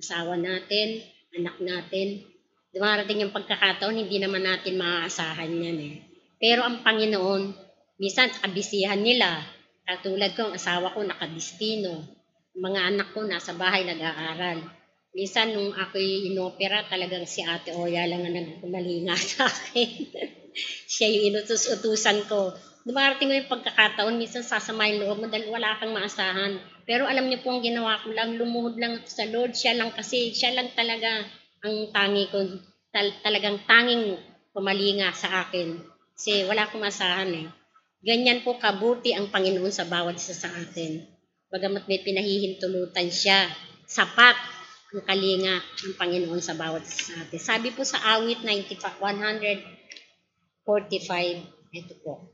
asawa 0.00 0.40
natin, 0.40 1.04
anak 1.36 1.56
natin, 1.60 2.24
dumarating 2.72 3.24
yung 3.24 3.32
pagkakataon, 3.32 3.96
hindi 3.96 4.16
naman 4.20 4.44
natin 4.44 4.80
maaasahan 4.80 5.52
yan 5.52 5.78
eh. 5.84 5.94
Pero 6.36 6.64
ang 6.64 6.84
Panginoon, 6.84 7.65
minsan 8.00 8.28
sa 8.32 8.48
kabisihan 8.48 9.00
nila, 9.00 9.42
Katulad 9.86 10.34
ko, 10.34 10.50
ang 10.50 10.58
asawa 10.58 10.90
ko 10.90 11.06
nakadistino. 11.06 12.02
Mga 12.58 12.80
anak 12.90 13.08
ko 13.14 13.22
nasa 13.22 13.54
bahay 13.54 13.86
nag-aaral. 13.86 14.58
Minsan 15.14 15.54
nung 15.54 15.70
ako'y 15.70 16.26
inopera, 16.26 16.82
talagang 16.90 17.22
si 17.22 17.46
Ate 17.46 17.70
Oya 17.70 18.02
lang 18.10 18.26
ang 18.26 18.34
nagpumalinga 18.34 19.14
sa 19.30 19.46
akin. 19.46 20.10
Siya 20.90 21.06
yung 21.06 21.24
inutus-utusan 21.30 22.26
ko. 22.26 22.50
Dumarating 22.82 23.30
ko 23.30 23.34
yung 23.38 23.52
pagkakataon, 23.54 24.18
minsan 24.18 24.42
sasama 24.42 24.90
yung 24.90 25.06
loob 25.06 25.18
mo 25.22 25.26
dahil 25.30 25.54
wala 25.54 25.78
kang 25.78 25.94
maasahan. 25.94 26.58
Pero 26.82 27.06
alam 27.06 27.30
niyo 27.30 27.46
po 27.46 27.54
ang 27.54 27.62
ginawa 27.62 28.02
ko 28.02 28.10
lang, 28.10 28.34
lumuhod 28.34 28.82
lang 28.82 29.06
sa 29.06 29.22
Lord. 29.22 29.54
Siya 29.54 29.78
lang 29.78 29.94
kasi, 29.94 30.34
siya 30.34 30.50
lang 30.50 30.74
talaga 30.74 31.22
ang 31.62 31.94
tangi 31.94 32.26
ko, 32.26 32.42
tal- 32.90 33.22
talagang 33.22 33.62
tanging 33.70 34.18
pumalinga 34.50 35.14
sa 35.14 35.46
akin. 35.46 35.78
Kasi 36.18 36.42
wala 36.50 36.66
akong 36.66 36.82
maasahan 36.82 37.30
eh. 37.30 37.46
Ganyan 38.04 38.44
po 38.44 38.60
kabuti 38.60 39.16
ang 39.16 39.32
Panginoon 39.32 39.72
sa 39.72 39.88
bawat 39.88 40.20
isa 40.20 40.36
sa 40.36 40.52
atin. 40.52 41.00
Bagamat 41.48 41.88
may 41.88 42.02
pinahihintulutan 42.04 43.08
siya, 43.08 43.48
sapat 43.86 44.36
ang 44.92 45.02
kalinga 45.06 45.62
ng 45.62 45.94
Panginoon 45.96 46.42
sa 46.42 46.58
bawat 46.58 46.84
isa 46.84 47.14
sa 47.14 47.14
atin. 47.24 47.40
Sabi 47.40 47.72
po 47.72 47.86
sa 47.86 48.02
awit 48.18 48.44
95, 48.44 49.00
145, 49.00 50.66
ito 51.72 51.94
po. 52.04 52.30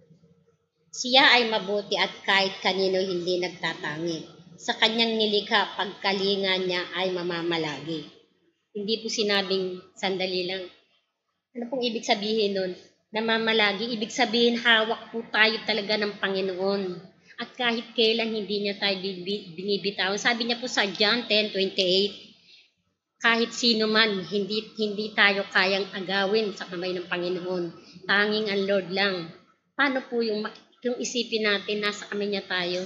Siya 0.93 1.41
ay 1.41 1.49
mabuti 1.49 1.97
at 1.97 2.13
kahit 2.27 2.61
kanino 2.61 3.01
hindi 3.01 3.41
nagtatangi. 3.41 4.43
Sa 4.61 4.77
kanyang 4.77 5.17
nilikha, 5.17 5.79
pagkalinga 5.79 6.61
niya 6.61 6.85
ay 6.93 7.17
mamamalagi. 7.17 8.05
Hindi 8.77 8.95
po 9.01 9.09
sinabing 9.09 9.81
sandali 9.97 10.45
lang. 10.49 10.69
Ano 11.57 11.65
pong 11.73 11.85
ibig 11.85 12.05
sabihin 12.05 12.57
nun? 12.57 12.73
Namamalagi, 13.13 13.93
ibig 13.93 14.09
sabihin 14.09 14.57
hawak 14.57 15.13
po 15.13 15.21
tayo 15.29 15.61
talaga 15.69 16.01
ng 16.01 16.17
Panginoon. 16.17 16.83
At 17.37 17.53
kahit 17.53 17.93
kailan 17.93 18.33
hindi 18.33 18.65
niya 18.65 18.81
tayo 18.81 18.97
binibitawan. 19.53 20.17
Sabi 20.17 20.49
niya 20.49 20.57
po 20.57 20.65
sa 20.65 20.89
John 20.89 21.29
10:28, 21.29 23.21
kahit 23.21 23.53
sino 23.53 23.85
man, 23.85 24.25
hindi, 24.25 24.65
hindi 24.81 25.13
tayo 25.13 25.45
kayang 25.53 25.93
agawin 25.93 26.57
sa 26.57 26.65
kamay 26.65 26.97
ng 26.97 27.07
Panginoon. 27.07 27.65
Tanging 28.09 28.49
ang 28.49 28.63
Lord 28.65 28.89
lang. 28.91 29.29
Paano 29.77 30.03
po 30.09 30.25
yung, 30.25 30.43
yung 30.83 30.97
isipin 30.97 31.47
natin, 31.47 31.85
nasa 31.85 32.09
kami 32.09 32.33
niya 32.33 32.49
tayo? 32.49 32.83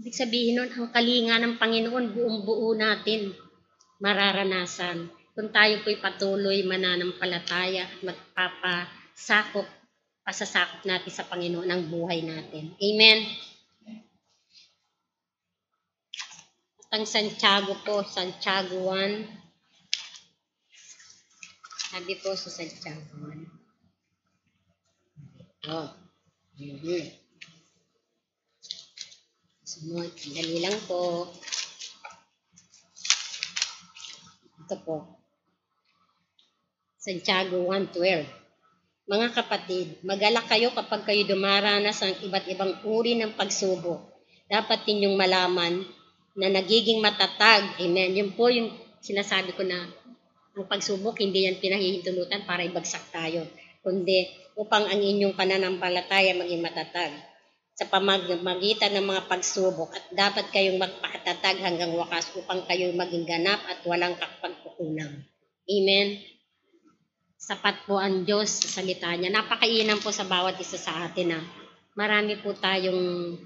Ibig 0.00 0.16
sabihin 0.16 0.64
nun, 0.64 0.70
ang 0.72 0.88
kalinga 0.90 1.36
ng 1.44 1.60
Panginoon, 1.60 2.04
buong 2.16 2.38
buo 2.42 2.72
natin 2.72 3.36
mararanasan. 4.00 5.12
Kung 5.36 5.52
tayo 5.52 5.84
po'y 5.84 6.00
patuloy 6.00 6.64
mananampalataya 6.64 7.84
at 7.84 8.00
magpapasakop, 9.16 9.64
pasasakop 10.24 10.84
natin 10.84 11.12
sa 11.12 11.24
Panginoon 11.24 11.70
ang 11.72 11.88
buhay 11.88 12.20
natin. 12.20 12.76
Amen. 12.76 13.24
At 16.86 17.00
ang 17.00 17.08
Santiago 17.08 17.74
po, 17.82 18.04
Santiago 18.04 18.92
1. 18.92 19.24
Sabi 21.96 22.12
po 22.20 22.36
sa 22.36 22.50
Santiago 22.52 23.16
1. 23.24 23.48
Oh. 25.66 25.90
Mm-hmm. 26.60 27.04
Sunod, 29.66 30.12
dali 30.12 30.60
lang 30.62 30.78
po. 30.86 31.32
Ito 34.62 34.76
po. 34.84 35.18
Santiago 37.00 37.66
1.12 37.66 38.45
Mga 39.06 39.38
kapatid, 39.38 40.02
magalak 40.02 40.50
kayo 40.50 40.74
kapag 40.74 41.06
kayo 41.06 41.22
dumaranas 41.30 42.02
ng 42.02 42.26
iba't 42.26 42.46
ibang 42.50 42.74
uri 42.82 43.14
ng 43.14 43.38
pagsubok. 43.38 44.02
Dapat 44.50 44.82
ninyong 44.82 45.14
malaman 45.14 45.86
na 46.34 46.50
nagiging 46.50 46.98
matatag. 46.98 47.78
Amen. 47.78 48.18
Yun 48.18 48.34
po 48.34 48.50
yung 48.50 48.74
sinasabi 48.98 49.54
ko 49.54 49.62
na 49.62 49.86
ang 50.58 50.66
pagsubok, 50.66 51.22
hindi 51.22 51.46
yan 51.46 51.62
pinahihintulutan 51.62 52.42
para 52.50 52.66
ibagsak 52.66 53.14
tayo, 53.14 53.46
kundi 53.86 54.26
upang 54.58 54.90
ang 54.90 54.98
inyong 54.98 55.38
pananampalataya 55.38 56.34
maging 56.34 56.66
matatag 56.66 57.14
sa 57.76 57.86
pamamagitan 57.86 58.90
ng 58.96 59.06
mga 59.06 59.22
pagsubok 59.28 59.92
at 59.92 60.02
dapat 60.10 60.48
kayong 60.50 60.80
magpakatatag 60.80 61.60
hanggang 61.62 61.92
wakas 61.94 62.32
upang 62.34 62.64
kayo 62.64 62.90
maging 62.96 63.22
ganap 63.22 63.60
at 63.68 63.84
walang 63.86 64.16
pagkukulang. 64.18 65.28
Amen. 65.68 66.35
Sapat 67.46 67.86
po 67.86 68.02
ang 68.02 68.26
Diyos 68.26 68.50
sa 68.50 68.82
salita 68.82 69.06
niya. 69.14 69.30
Napakainam 69.30 70.02
po 70.02 70.10
sa 70.10 70.26
bawat 70.26 70.58
isa 70.58 70.74
sa 70.74 71.06
atin 71.06 71.30
na 71.30 71.38
marami 71.94 72.42
po 72.42 72.50
tayong 72.50 73.38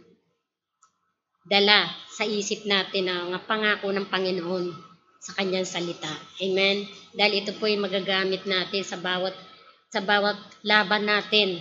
dala 1.44 1.84
sa 2.08 2.24
isip 2.24 2.64
natin 2.64 3.12
na 3.12 3.28
nga 3.28 3.40
pangako 3.44 3.92
ng 3.92 4.08
Panginoon 4.08 4.72
sa 5.20 5.36
kanyang 5.36 5.68
salita. 5.68 6.08
Amen. 6.40 6.88
Dahil 7.12 7.44
ito 7.44 7.52
po 7.60 7.68
yung 7.68 7.84
magagamit 7.84 8.48
natin 8.48 8.80
sa 8.80 8.96
bawat 8.96 9.36
sa 9.92 10.00
bawat 10.00 10.40
laban 10.64 11.04
natin 11.04 11.60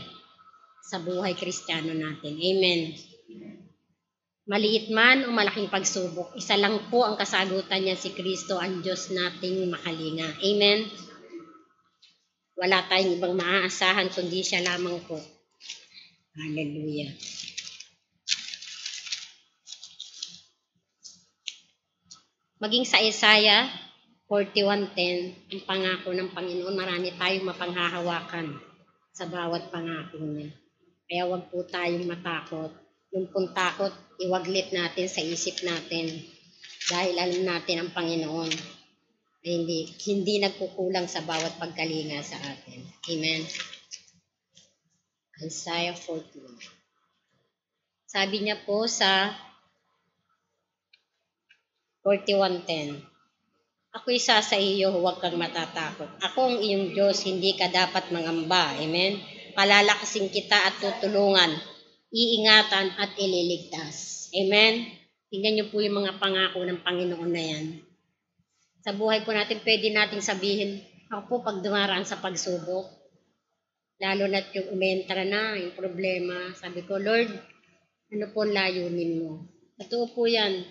sa 0.79 1.03
buhay 1.03 1.35
kristyano 1.35 1.91
natin. 1.91 2.39
Amen. 2.39 2.95
Maliit 4.47 4.87
man 4.95 5.27
o 5.27 5.35
malaking 5.35 5.67
pagsubok, 5.67 6.33
isa 6.39 6.55
lang 6.55 6.87
po 6.87 7.03
ang 7.03 7.19
kasagutan 7.19 7.83
niya 7.83 7.99
si 7.99 8.15
Kristo, 8.15 8.57
ang 8.57 8.79
Diyos 8.79 9.11
nating 9.11 9.69
makalinga. 9.69 10.39
Amen. 10.39 11.08
Wala 12.59 12.83
tayong 12.91 13.15
ibang 13.15 13.39
maaasahan 13.39 14.11
kundi 14.11 14.43
siya 14.43 14.59
lamang 14.59 14.99
po. 15.07 15.15
Hallelujah. 16.35 17.15
Maging 22.59 22.83
sa 22.83 22.99
Isaiah 22.99 23.71
41.10, 24.27 25.55
ang 25.55 25.61
pangako 25.63 26.11
ng 26.11 26.35
Panginoon, 26.35 26.75
marami 26.75 27.15
tayong 27.15 27.47
mapanghahawakan 27.47 28.51
sa 29.15 29.23
bawat 29.31 29.71
pangako 29.71 30.19
niya. 30.19 30.51
Kaya 31.07 31.23
wag 31.31 31.47
po 31.47 31.63
tayong 31.63 32.03
matakot. 32.03 32.75
Yung 33.15 33.31
pong 33.31 33.55
takot, 33.55 33.95
iwaglit 34.19 34.75
natin 34.75 35.07
sa 35.07 35.23
isip 35.23 35.63
natin. 35.63 36.27
Dahil 36.91 37.15
alam 37.15 37.41
natin 37.47 37.87
ang 37.87 37.89
Panginoon 37.95 38.78
ay 39.39 39.49
hindi, 39.63 39.79
hindi 40.07 40.35
nagkukulang 40.43 41.07
sa 41.07 41.23
bawat 41.23 41.55
pagkalinga 41.59 42.19
sa 42.23 42.35
atin. 42.39 42.83
Amen. 43.11 43.41
Isaiah 45.39 45.95
14. 45.95 46.27
Sabi 48.09 48.37
niya 48.43 48.59
po 48.67 48.83
sa 48.89 49.31
41.10, 52.03 52.99
Ako'y 53.89 54.21
sa 54.21 54.45
sa 54.45 54.53
iyo, 54.53 54.93
huwag 54.93 55.17
kang 55.17 55.39
matatakot. 55.39 56.21
Ako 56.21 56.39
ang 56.45 56.57
iyong 56.61 56.93
Diyos, 56.93 57.25
hindi 57.25 57.57
ka 57.57 57.73
dapat 57.73 58.13
mangamba. 58.13 58.77
Amen 58.77 59.39
palalakasin 59.59 60.31
kita 60.31 60.55
at 60.55 60.79
tutulungan, 60.79 61.51
iingatan 62.15 62.95
at 62.95 63.11
ililigtas. 63.19 64.29
Amen? 64.31 64.87
Tingnan 65.27 65.53
niyo 65.59 65.65
po 65.67 65.83
yung 65.83 65.99
mga 65.99 66.15
pangako 66.15 66.63
ng 66.63 66.79
Panginoon 66.79 67.27
na 67.27 67.43
yan. 67.43 67.65
Sa 68.83 68.95
buhay 68.95 69.27
po 69.27 69.35
natin, 69.35 69.59
pwede 69.63 69.91
nating 69.91 70.23
sabihin, 70.23 70.79
ako 71.11 71.21
po 71.27 71.35
pag 71.43 71.59
dumaraan 71.59 72.07
sa 72.07 72.21
pagsubok, 72.21 72.87
lalo 73.99 74.23
na 74.31 74.39
yung 74.55 74.71
umentra 74.75 75.27
na, 75.27 75.59
yung 75.59 75.75
problema, 75.75 76.55
sabi 76.55 76.87
ko, 76.87 76.95
Lord, 76.95 77.29
ano 78.09 78.25
po 78.31 78.47
layunin 78.47 79.19
mo? 79.19 79.31
Totoo 79.79 80.15
po 80.15 80.25
yan. 80.27 80.63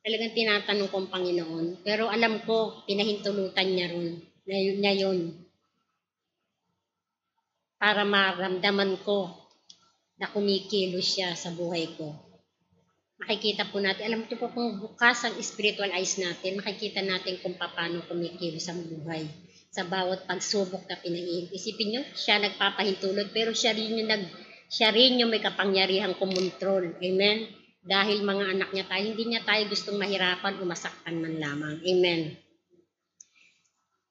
Talagang 0.00 0.32
tinatanong 0.32 0.88
ko 0.88 0.96
ang 1.04 1.12
Panginoon. 1.12 1.66
Pero 1.84 2.08
alam 2.08 2.40
ko, 2.48 2.84
pinahintulutan 2.88 3.68
niya 3.68 3.92
ron. 3.92 4.16
Niya 4.48 4.94
yun 4.96 5.40
para 7.80 8.04
maramdaman 8.04 9.00
ko 9.00 9.32
na 10.20 10.28
kumikilos 10.28 11.16
siya 11.16 11.32
sa 11.32 11.48
buhay 11.48 11.88
ko. 11.96 12.12
Makikita 13.20 13.68
po 13.68 13.84
natin, 13.84 14.08
alam 14.08 14.24
ko 14.24 14.40
po 14.40 14.48
kung 14.48 14.80
bukas 14.80 15.28
ang 15.28 15.36
spiritual 15.44 15.92
eyes 15.92 16.16
natin, 16.16 16.56
makikita 16.56 17.04
natin 17.04 17.36
kung 17.44 17.52
paano 17.52 18.00
kumikilos 18.08 18.64
ang 18.72 18.80
buhay 18.88 19.28
sa 19.70 19.84
bawat 19.84 20.24
pagsubok 20.24 20.88
na 20.88 20.96
pinahihin. 20.96 21.52
Isipin 21.52 21.88
nyo, 21.94 22.02
siya 22.16 22.40
nagpapahintulot, 22.40 23.28
pero 23.30 23.52
siya 23.52 23.76
rin 23.76 24.00
yung, 24.00 24.08
nag, 24.08 24.24
siya 24.72 24.88
rin 24.90 25.20
yung 25.20 25.28
may 25.28 25.44
kapangyarihang 25.44 26.16
kumontrol. 26.16 26.96
Amen? 26.96 27.46
Dahil 27.84 28.24
mga 28.24 28.56
anak 28.56 28.68
niya 28.72 28.88
tayo, 28.88 29.04
hindi 29.04 29.24
niya 29.28 29.44
tayo 29.44 29.62
gustong 29.68 30.00
mahirapan 30.00 30.56
o 30.58 30.64
masaktan 30.64 31.20
man 31.20 31.36
lamang. 31.36 31.76
Amen. 31.80 32.40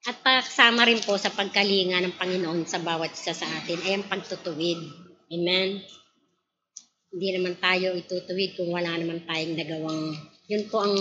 At 0.08 0.16
kasama 0.24 0.88
rin 0.88 1.02
po 1.04 1.20
sa 1.20 1.28
pagkalinga 1.28 2.00
ng 2.00 2.16
Panginoon 2.16 2.64
sa 2.64 2.80
bawat 2.80 3.12
isa 3.12 3.36
sa 3.36 3.44
atin 3.44 3.78
ay 3.84 4.00
ang 4.00 4.08
pagtutuwid. 4.08 4.80
Amen? 5.28 5.84
Hindi 7.10 7.28
naman 7.34 7.58
tayo 7.58 7.98
itutuwid 7.98 8.54
kung 8.54 8.70
wala 8.70 8.94
naman 8.94 9.26
tayong 9.26 9.58
nagawang, 9.58 10.14
yun 10.46 10.64
po 10.70 10.86
ang 10.86 10.94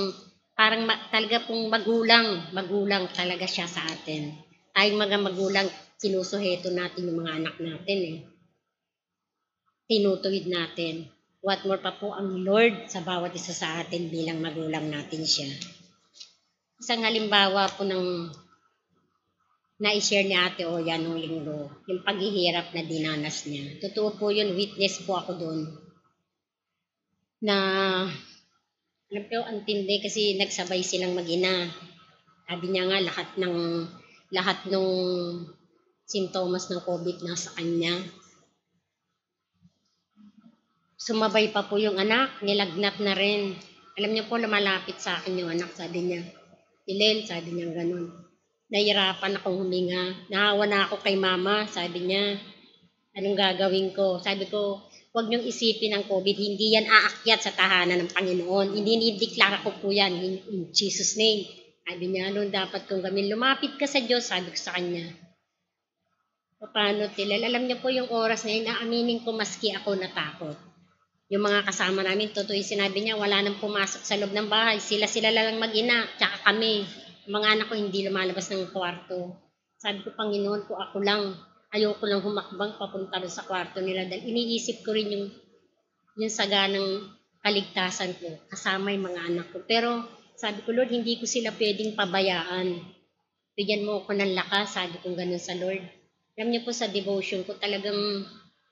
parang 0.58 0.90
ma, 0.90 0.98
talaga 1.14 1.46
pong 1.46 1.70
magulang, 1.70 2.50
magulang 2.50 3.06
talaga 3.14 3.46
siya 3.46 3.70
sa 3.70 3.86
atin. 3.86 4.34
Tayong 4.74 4.98
mga 4.98 5.18
magulang, 5.22 5.70
sinusuheto 6.02 6.74
natin 6.74 7.08
yung 7.08 7.22
mga 7.22 7.34
anak 7.38 7.56
natin 7.62 8.00
eh. 8.02 8.18
Tinutuwid 9.86 10.50
natin. 10.50 11.08
what 11.40 11.64
more 11.64 11.80
pa 11.80 11.96
po 11.96 12.12
ang 12.12 12.44
Lord 12.44 12.92
sa 12.92 13.00
bawat 13.00 13.32
isa 13.32 13.56
sa 13.56 13.80
atin 13.80 14.12
bilang 14.12 14.44
magulang 14.44 14.92
natin 14.92 15.24
siya. 15.24 15.48
Isang 16.80 17.08
halimbawa 17.08 17.72
po 17.72 17.88
ng 17.88 18.28
na-share 19.80 20.28
ni 20.28 20.36
Ate 20.36 20.68
Oya 20.68 21.00
nung 21.00 21.16
linggo, 21.16 21.72
yung 21.88 22.04
paghihirap 22.04 22.76
na 22.76 22.84
dinanas 22.84 23.48
niya. 23.48 23.80
Totoo 23.80 24.20
po 24.20 24.28
yun, 24.28 24.52
witness 24.52 25.00
po 25.08 25.16
ako 25.16 25.40
doon. 25.40 25.60
Na, 27.40 27.56
alam 29.10 29.26
ko, 29.32 29.38
ang 29.42 29.64
tindi 29.64 30.04
kasi 30.04 30.36
nagsabay 30.36 30.84
silang 30.84 31.16
mag-ina. 31.16 31.72
Sabi 32.46 32.66
niya 32.68 32.84
nga, 32.92 33.00
lahat 33.00 33.30
ng, 33.40 33.58
lahat 34.36 34.60
ng 34.68 34.88
sintomas 36.10 36.68
ng 36.68 36.82
COVID 36.84 37.24
nasa 37.24 37.54
kanya. 37.56 37.96
Sumabay 41.00 41.56
pa 41.56 41.64
po 41.64 41.80
yung 41.80 41.96
anak, 41.96 42.44
nilagnat 42.44 43.00
na 43.00 43.16
rin. 43.16 43.56
Alam 43.96 44.12
niyo 44.12 44.28
po, 44.28 44.36
lumalapit 44.36 45.00
sa 45.00 45.16
akin 45.16 45.40
yung 45.40 45.52
anak, 45.54 45.72
sabi 45.72 46.04
niya. 46.04 46.22
Ilen, 46.90 47.24
sabi 47.24 47.56
niya 47.56 47.72
ganun. 47.72 48.12
Nahirapan 48.68 49.40
akong 49.40 49.64
huminga. 49.64 50.28
Nahawa 50.28 50.68
na 50.68 50.86
ako 50.86 51.00
kay 51.00 51.16
mama, 51.16 51.70
sabi 51.72 52.04
niya. 52.04 52.36
Anong 53.16 53.38
gagawin 53.38 53.96
ko? 53.96 54.20
Sabi 54.20 54.46
ko, 54.52 54.89
huwag 55.10 55.26
niyong 55.26 55.46
isipin 55.46 55.98
ang 55.98 56.06
COVID. 56.06 56.38
Hindi 56.38 56.78
yan 56.78 56.86
aakyat 56.86 57.42
sa 57.42 57.52
tahanan 57.54 58.06
ng 58.06 58.12
Panginoon. 58.14 58.78
Hindi 58.78 58.94
nideklara 58.98 59.66
ko 59.66 59.74
po 59.82 59.90
yan 59.90 60.14
in, 60.22 60.36
in 60.50 60.60
Jesus' 60.70 61.18
name. 61.18 61.50
Sabi 61.90 62.06
niya, 62.14 62.30
anong 62.30 62.54
dapat 62.54 62.86
kong 62.86 63.02
gawin? 63.02 63.26
Lumapit 63.34 63.74
ka 63.82 63.90
sa 63.90 63.98
Diyos, 63.98 64.30
sabi 64.30 64.54
ko 64.54 64.60
sa 64.62 64.78
kanya. 64.78 65.10
Paano 66.60 67.10
tilal? 67.10 67.42
Alam 67.42 67.66
niyo 67.66 67.82
po 67.82 67.90
yung 67.90 68.12
oras 68.14 68.46
na 68.46 68.54
yun, 68.54 68.70
naaminin 68.70 69.26
ko 69.26 69.34
maski 69.34 69.74
ako 69.74 69.98
natakot. 69.98 70.60
Yung 71.34 71.42
mga 71.42 71.66
kasama 71.66 72.06
namin, 72.06 72.30
totoo 72.30 72.54
yung 72.54 72.68
sinabi 72.68 73.02
niya, 73.02 73.18
wala 73.18 73.42
nang 73.42 73.58
pumasok 73.58 74.02
sa 74.06 74.18
loob 74.18 74.34
ng 74.34 74.50
bahay. 74.50 74.78
Sila-sila 74.78 75.34
lang 75.34 75.58
mag-ina, 75.58 76.06
tsaka 76.22 76.46
kami. 76.46 76.86
Mga 77.26 77.48
anak 77.58 77.66
ko 77.70 77.74
hindi 77.74 78.06
lumalabas 78.06 78.50
ng 78.54 78.70
kwarto. 78.70 79.34
Sabi 79.80 80.06
ko, 80.06 80.14
Panginoon 80.14 80.62
ko, 80.70 80.78
ako 80.78 80.98
lang. 81.02 81.38
Ayoko 81.70 82.04
lang 82.10 82.26
humakbang 82.26 82.82
papunta 82.82 83.22
rin 83.22 83.30
sa 83.30 83.46
kwarto 83.46 83.78
nila. 83.78 84.10
Dahil 84.10 84.26
iniisip 84.26 84.82
ko 84.82 84.90
rin 84.98 85.14
yung, 85.14 85.26
yung 86.18 86.34
saganang 86.34 87.14
kaligtasan 87.46 88.18
ko. 88.18 88.30
Kasama 88.50 88.90
yung 88.90 89.06
mga 89.06 89.22
anak 89.30 89.48
ko. 89.54 89.62
Pero 89.70 90.02
sabi 90.34 90.66
ko, 90.66 90.74
Lord, 90.74 90.90
hindi 90.90 91.22
ko 91.22 91.30
sila 91.30 91.54
pwedeng 91.54 91.94
pabayaan. 91.94 92.80
Bigyan 93.54 93.86
mo 93.86 94.02
ako 94.02 94.18
ng 94.18 94.34
lakas, 94.34 94.80
sabi 94.80 94.98
ko 95.04 95.14
ganun 95.14 95.38
sa 95.38 95.54
Lord. 95.54 95.84
Alam 96.40 96.56
niyo 96.56 96.64
po 96.64 96.72
sa 96.72 96.88
devotion 96.88 97.44
ko, 97.44 97.60
talagang 97.60 98.24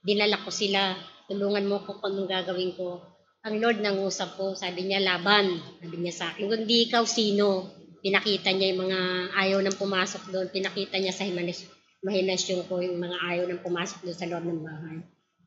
dinala 0.01 0.39
ko 0.41 0.49
sila. 0.49 0.95
Tulungan 1.27 1.67
mo 1.67 1.83
ko 1.83 1.99
kung 1.99 2.15
anong 2.15 2.31
gagawin 2.31 2.71
ko. 2.79 3.03
Ang 3.43 3.59
Lord 3.59 3.83
nangusap 3.83 4.39
po, 4.39 4.55
sabi 4.55 4.87
niya, 4.87 5.03
laban. 5.03 5.59
Sabi 5.83 5.95
niya 5.99 6.13
sa 6.15 6.25
akin, 6.31 6.47
kung 6.47 6.65
di 6.65 6.87
ikaw 6.87 7.03
sino, 7.03 7.67
pinakita 7.99 8.55
niya 8.55 8.73
yung 8.73 8.87
mga 8.87 8.99
ayaw 9.35 9.59
nang 9.59 9.75
pumasok 9.75 10.31
doon, 10.31 10.47
pinakita 10.47 10.95
niya 10.97 11.11
sa 11.11 11.27
himanas, 11.27 11.67
mahinasyon 12.07 12.71
ko 12.71 12.79
yung 12.79 13.03
mga 13.03 13.17
ayaw 13.19 13.43
nang 13.51 13.59
pumasok 13.59 14.07
doon 14.07 14.17
sa 14.17 14.29
loob 14.31 14.47
ng 14.47 14.63
bahay. 14.63 14.97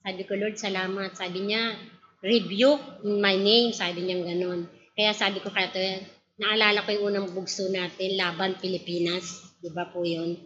Sabi 0.04 0.22
ko, 0.28 0.36
Lord, 0.36 0.60
salamat. 0.60 1.16
Sabi 1.16 1.48
niya, 1.48 1.72
rebuke 2.20 3.04
in 3.08 3.16
my 3.20 3.36
name. 3.40 3.72
Sabi 3.72 4.04
niya 4.04 4.20
ganun. 4.20 4.68
Kaya 4.92 5.16
sabi 5.16 5.40
ko 5.40 5.48
kaya 5.48 5.72
to, 5.72 5.80
naalala 6.36 6.84
ko 6.84 6.92
yung 6.92 7.16
unang 7.16 7.28
bugso 7.32 7.72
natin, 7.72 8.20
Laban 8.20 8.60
Pilipinas. 8.60 9.56
Di 9.60 9.72
ba 9.72 9.88
po 9.88 10.04
yun? 10.04 10.36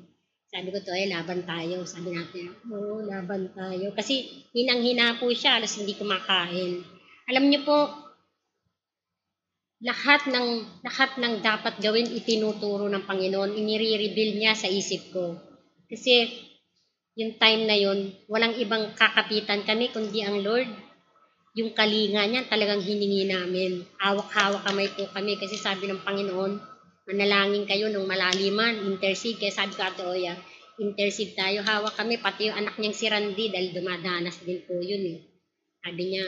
Sabi 0.54 0.70
ko 0.70 0.78
to, 0.78 0.94
ay 0.94 1.10
laban 1.10 1.42
tayo. 1.42 1.82
Sabi 1.82 2.14
natin, 2.14 2.54
oo, 2.70 3.02
laban 3.02 3.50
tayo. 3.58 3.90
Kasi 3.90 4.46
hinang-hina 4.54 5.18
po 5.18 5.26
siya, 5.34 5.58
alas 5.58 5.74
hindi 5.74 5.98
kumakain. 5.98 6.78
Alam 7.26 7.50
niyo 7.50 7.66
po, 7.66 7.78
lahat 9.82 10.30
ng 10.30 10.48
lahat 10.86 11.18
ng 11.18 11.42
dapat 11.42 11.82
gawin 11.82 12.06
itinuturo 12.06 12.86
ng 12.86 13.02
Panginoon, 13.02 13.58
inire-reveal 13.58 14.38
niya 14.38 14.54
sa 14.54 14.70
isip 14.70 15.10
ko. 15.10 15.34
Kasi 15.88 16.30
yung 17.14 17.38
time 17.38 17.62
na 17.68 17.76
yun, 17.78 18.10
walang 18.26 18.58
ibang 18.58 18.90
kakapitan 18.98 19.62
kami 19.62 19.94
kundi 19.94 20.26
ang 20.26 20.42
Lord. 20.42 20.66
Yung 21.54 21.70
kalinga 21.70 22.26
niya 22.26 22.50
talagang 22.50 22.82
hiningi 22.82 23.30
namin. 23.30 23.86
Hawak-hawak 24.02 24.66
kamay 24.66 24.90
po 24.90 25.06
kami 25.14 25.38
kasi 25.38 25.54
sabi 25.54 25.86
ng 25.86 26.02
Panginoon, 26.02 26.58
manalangin 27.06 27.68
kayo 27.68 27.86
ng 27.92 28.02
malaliman, 28.02 28.90
intercede. 28.90 29.38
Kaya 29.38 29.54
sabi 29.54 29.72
ko, 29.78 29.86
Ate 29.86 30.02
Oya, 30.02 30.34
intercede 30.82 31.38
tayo, 31.38 31.62
hawak 31.62 31.94
kami, 31.94 32.18
pati 32.18 32.50
yung 32.50 32.58
anak 32.58 32.74
niyang 32.80 32.96
si 32.96 33.06
Randy, 33.06 33.54
dahil 33.54 33.70
dumadanas 33.70 34.42
din 34.42 34.66
po 34.66 34.74
yun 34.82 35.04
eh. 35.14 35.18
Sabi 35.84 36.02
niya, 36.10 36.24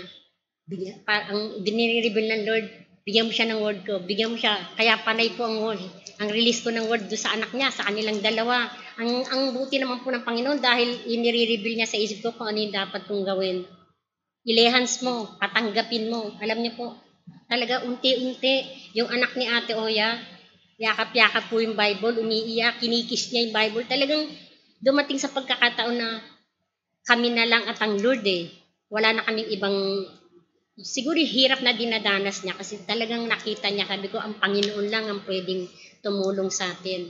bigyan, 0.71 1.03
pa, 1.03 1.27
ang 1.27 1.59
dinire-reveal 1.67 2.29
ng 2.31 2.43
Lord, 2.47 2.67
bigyan 3.07 3.31
mo 3.31 3.33
siya 3.33 3.47
ng 3.55 3.63
word 3.63 3.81
ko, 3.87 4.03
bigyan 4.03 4.35
mo 4.35 4.37
siya, 4.37 4.59
kaya 4.75 4.99
panay 5.07 5.31
po 5.39 5.47
ang 5.47 5.63
word. 5.63 5.79
Ang 6.19 6.29
release 6.35 6.67
ko 6.67 6.75
ng 6.75 6.91
word 6.91 7.07
do 7.07 7.15
sa 7.15 7.39
anak 7.39 7.55
niya, 7.55 7.71
sa 7.71 7.87
kanilang 7.87 8.19
dalawa. 8.19 8.67
Ang, 8.99 9.23
ang 9.31 9.55
buti 9.55 9.79
naman 9.79 10.03
po 10.03 10.11
ng 10.11 10.27
Panginoon 10.27 10.59
dahil 10.59 11.07
inire-reveal 11.07 11.79
niya 11.79 11.87
sa 11.87 12.01
isip 12.01 12.25
ko 12.25 12.35
kung 12.35 12.51
ano 12.51 12.59
yung 12.59 12.75
dapat 12.75 13.07
kong 13.07 13.23
gawin. 13.23 13.63
Ilehans 14.43 15.07
mo, 15.07 15.39
patanggapin 15.39 16.11
mo. 16.11 16.35
Alam 16.43 16.67
niyo 16.67 16.73
po, 16.75 16.87
talaga 17.47 17.87
unti-unti, 17.87 18.67
yung 18.99 19.07
anak 19.07 19.39
ni 19.39 19.47
Ate 19.47 19.79
Oya, 19.79 20.19
yakap-yakap 20.83 21.47
po 21.47 21.63
yung 21.63 21.79
Bible, 21.79 22.21
umiiyak, 22.21 22.83
kinikis 22.83 23.31
niya 23.31 23.47
yung 23.47 23.55
Bible. 23.55 23.85
Talagang 23.87 24.25
dumating 24.83 25.21
sa 25.21 25.31
pagkakataon 25.31 25.97
na 25.97 26.21
kami 27.07 27.31
na 27.31 27.47
lang 27.47 27.65
at 27.71 27.79
ang 27.79 27.97
Lord 28.03 28.27
eh. 28.27 28.51
Wala 28.91 29.15
na 29.15 29.23
kaming 29.23 29.51
ibang, 29.53 29.77
siguro 30.77 31.17
hirap 31.17 31.65
na 31.65 31.73
dinadanas 31.73 32.45
niya 32.45 32.53
kasi 32.53 32.85
talagang 32.85 33.25
nakita 33.25 33.73
niya, 33.73 33.89
sabi 33.89 34.13
ko, 34.13 34.21
ang 34.21 34.37
Panginoon 34.37 34.89
lang 34.93 35.09
ang 35.09 35.25
pwedeng 35.25 35.65
tumulong 36.05 36.53
sa 36.53 36.69
atin. 36.69 37.09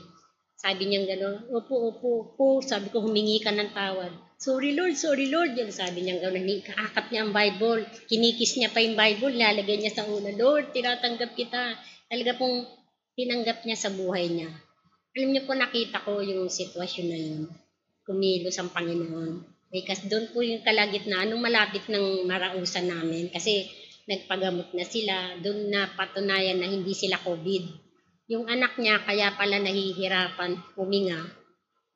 Sabi 0.57 0.89
niya 0.89 1.05
gano'n, 1.05 1.53
opo, 1.53 1.75
opo, 1.93 2.09
opo. 2.33 2.47
Sabi 2.65 2.89
ko, 2.89 3.05
humingi 3.05 3.45
ka 3.45 3.53
ng 3.53 3.77
tawad. 3.77 4.09
Sorry 4.41 4.73
Lord, 4.73 4.97
sorry 4.97 5.29
Lord. 5.29 5.53
Yung 5.59 5.75
sabi 5.75 6.07
niya 6.07 6.17
gano'n, 6.23 6.63
kaakap 6.65 7.11
niya 7.11 7.27
ang 7.27 7.33
Bible. 7.35 7.85
Kinikis 8.09 8.57
niya 8.57 8.73
pa 8.73 8.81
yung 8.81 8.97
Bible, 8.97 9.35
lalagay 9.37 9.77
niya 9.83 9.93
sa 9.93 10.09
una. 10.09 10.33
Lord, 10.33 10.73
tinatanggap 10.73 11.37
kita. 11.37 11.77
Talaga 12.07 12.33
pong 12.39 12.65
tinanggap 13.19 13.67
niya 13.67 13.77
sa 13.77 13.93
buhay 13.93 14.31
niya. 14.31 14.49
Alam 15.17 15.29
niyo 15.33 15.43
po, 15.45 15.53
nakita 15.57 16.05
ko 16.05 16.21
yung 16.23 16.49
sitwasyon 16.49 17.07
na 17.09 17.19
yun. 17.19 17.43
Kumilos 18.07 18.57
ang 18.61 18.71
Panginoon. 18.71 19.56
Eh, 19.77 19.85
kasi 19.85 20.09
doon 20.09 20.33
po 20.33 20.41
yung 20.41 20.65
kalagitnaan, 20.65 21.29
nung 21.29 21.45
malapit 21.45 21.85
ng 21.93 22.25
marausan 22.25 22.89
namin, 22.89 23.29
kasi 23.29 23.69
nagpagamot 24.09 24.73
na 24.73 24.89
sila, 24.89 25.37
doon 25.45 25.69
na 25.69 25.93
patunayan 25.93 26.57
na 26.57 26.65
hindi 26.65 26.97
sila 26.97 27.21
COVID. 27.21 27.65
Yung 28.33 28.49
anak 28.49 28.81
niya, 28.81 29.05
kaya 29.05 29.37
pala 29.37 29.61
nahihirapan 29.61 30.57
huminga, 30.81 31.21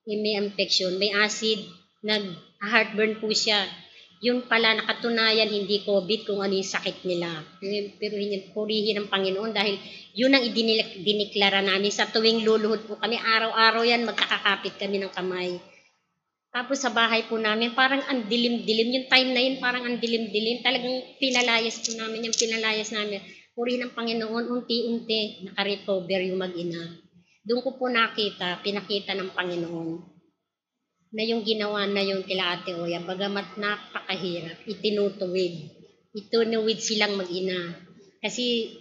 eh, 0.04 0.18
may 0.20 0.36
infection, 0.36 1.00
may 1.00 1.08
acid, 1.16 1.64
nag-heartburn 2.04 3.16
po 3.16 3.32
siya. 3.32 3.64
Yun 4.20 4.44
pala 4.44 4.76
nakatunayan 4.76 5.48
hindi 5.48 5.80
COVID 5.80 6.28
kung 6.28 6.44
ano 6.44 6.52
yung 6.52 6.68
sakit 6.68 7.08
nila. 7.08 7.40
Pero 7.96 8.20
purihin 8.52 9.00
ng 9.00 9.08
Panginoon 9.08 9.56
dahil 9.56 9.80
yun 10.12 10.36
ang 10.36 10.44
idiniklara 10.44 11.64
namin 11.64 11.88
sa 11.88 12.04
tuwing 12.04 12.44
luluhod 12.44 12.84
po 12.84 13.00
kami. 13.00 13.16
Araw-araw 13.16 13.80
yan 13.80 14.04
magkakakapit 14.04 14.76
kami 14.76 15.00
ng 15.00 15.08
kamay. 15.08 15.56
Tapos 16.50 16.82
sa 16.82 16.90
bahay 16.90 17.30
po 17.30 17.38
namin, 17.38 17.78
parang 17.78 18.02
ang 18.10 18.26
dilim-dilim. 18.26 18.90
Yung 18.90 19.06
time 19.06 19.30
na 19.30 19.40
yun, 19.40 19.56
parang 19.62 19.86
ang 19.86 20.02
dilim-dilim. 20.02 20.66
Talagang 20.66 20.98
pinalayas 21.22 21.78
po 21.78 21.94
namin, 21.94 22.26
yung 22.26 22.34
pinalayas 22.34 22.90
namin. 22.90 23.22
Puri 23.54 23.78
ng 23.78 23.94
Panginoon, 23.94 24.50
unti-unti, 24.50 25.46
nakarecover 25.46 26.26
yung 26.26 26.42
mag-ina. 26.42 26.98
Doon 27.46 27.62
ko 27.62 27.78
po 27.78 27.86
nakita, 27.86 28.58
pinakita 28.66 29.14
ng 29.14 29.30
Panginoon 29.30 30.20
na 31.10 31.22
yung 31.26 31.42
ginawa 31.42 31.86
na 31.90 32.02
yung 32.06 32.22
kila 32.22 32.58
Ate 32.58 32.74
Oya, 32.78 33.02
bagamat 33.02 33.58
napakahirap, 33.58 34.62
itinutuwid. 34.66 35.54
Itinuwid 36.14 36.78
silang 36.78 37.18
mag-ina. 37.18 37.74
Kasi 38.22 38.74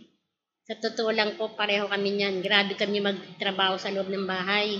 sa 0.69 0.77
totoo 0.77 1.09
lang 1.09 1.33
po, 1.37 1.53
pareho 1.57 1.89
kami 1.89 2.17
niyan. 2.17 2.45
Grabe 2.45 2.77
kami 2.77 3.01
magtrabaho 3.01 3.81
sa 3.81 3.89
loob 3.89 4.09
ng 4.13 4.29
bahay. 4.29 4.77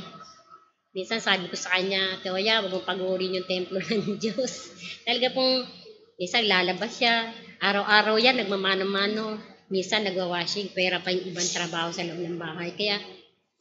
Minsan 0.90 1.22
sabi 1.22 1.46
ko 1.46 1.54
sa 1.54 1.78
kanya, 1.78 2.18
Ate 2.18 2.34
Oya, 2.34 2.66
huwag 2.66 2.74
mong 2.74 2.90
pag-uurin 2.90 3.38
yung 3.38 3.46
templo 3.46 3.78
ng 3.86 4.18
Diyos. 4.18 4.74
Talaga 5.06 5.30
pong, 5.38 5.70
minsan 6.18 6.50
lalabas 6.50 6.98
siya. 6.98 7.30
Araw-araw 7.62 8.18
yan, 8.18 8.42
nagmamano-mano. 8.42 9.38
Minsan 9.70 10.02
nagwa-washing, 10.10 10.74
pera 10.74 10.98
pa 10.98 11.14
yung 11.14 11.30
ibang 11.30 11.46
trabaho 11.46 11.94
sa 11.94 12.02
loob 12.02 12.18
ng 12.18 12.42
bahay. 12.42 12.74
Kaya 12.74 12.98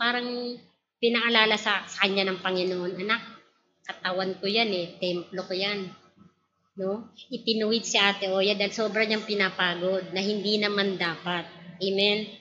parang 0.01 0.57
pinaalala 0.97 1.61
sa, 1.61 1.85
sa 1.85 2.09
kanya 2.09 2.33
ng 2.33 2.41
Panginoon, 2.41 2.97
anak, 2.97 3.21
katawan 3.85 4.33
ko 4.41 4.49
yan 4.49 4.73
eh, 4.73 4.97
templo 4.97 5.45
ko 5.45 5.53
yan. 5.53 5.85
No? 6.81 7.13
Itinuwid 7.29 7.85
si 7.85 8.01
Ate 8.01 8.33
Oya 8.33 8.57
dahil 8.57 8.73
sobra 8.73 9.05
niyang 9.05 9.29
pinapagod 9.29 10.17
na 10.17 10.25
hindi 10.25 10.57
naman 10.57 10.97
dapat. 10.97 11.45
Amen? 11.77 12.38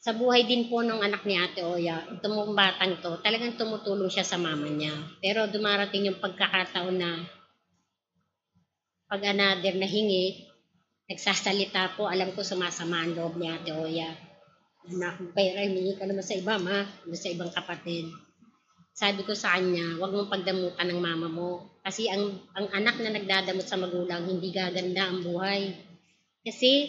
Sa 0.00 0.16
buhay 0.16 0.48
din 0.48 0.72
po 0.72 0.80
ng 0.80 1.04
anak 1.04 1.28
ni 1.28 1.36
Ate 1.36 1.60
Oya, 1.60 2.00
itong 2.08 2.56
batang 2.56 2.96
to, 3.04 3.20
talagang 3.20 3.60
tumutulong 3.60 4.08
siya 4.08 4.24
sa 4.24 4.40
mama 4.40 4.64
niya. 4.64 4.96
Pero 5.20 5.44
dumarating 5.44 6.08
yung 6.08 6.16
pagkakataon 6.16 6.96
na 6.96 7.20
pag 9.04 9.20
another 9.28 9.76
na 9.76 9.84
hingi, 9.84 10.48
nagsasalita 11.04 12.00
po, 12.00 12.08
alam 12.08 12.32
ko 12.32 12.40
sumasama 12.40 13.04
ang 13.04 13.12
loob 13.12 13.36
ni 13.36 13.52
Ate 13.52 13.76
Oya. 13.76 14.08
Anak, 14.88 15.20
pera, 15.36 15.68
hiningi 15.68 16.00
ka 16.00 16.08
naman 16.08 16.24
sa 16.24 16.32
iba, 16.32 16.56
ma. 16.56 16.88
Sa 17.12 17.28
ibang 17.28 17.52
kapatid. 17.52 18.08
Sabi 18.96 19.20
ko 19.28 19.36
sa 19.36 19.60
kanya, 19.60 20.00
huwag 20.00 20.16
mong 20.16 20.32
pagdamutan 20.32 20.88
ng 20.88 21.00
mama 21.02 21.28
mo. 21.28 21.76
Kasi 21.84 22.08
ang, 22.08 22.40
ang 22.56 22.72
anak 22.72 22.96
na 23.04 23.12
nagdadamot 23.12 23.68
sa 23.68 23.76
magulang, 23.76 24.24
hindi 24.24 24.48
gaganda 24.48 25.12
ang 25.12 25.20
buhay. 25.20 25.76
Kasi, 26.40 26.88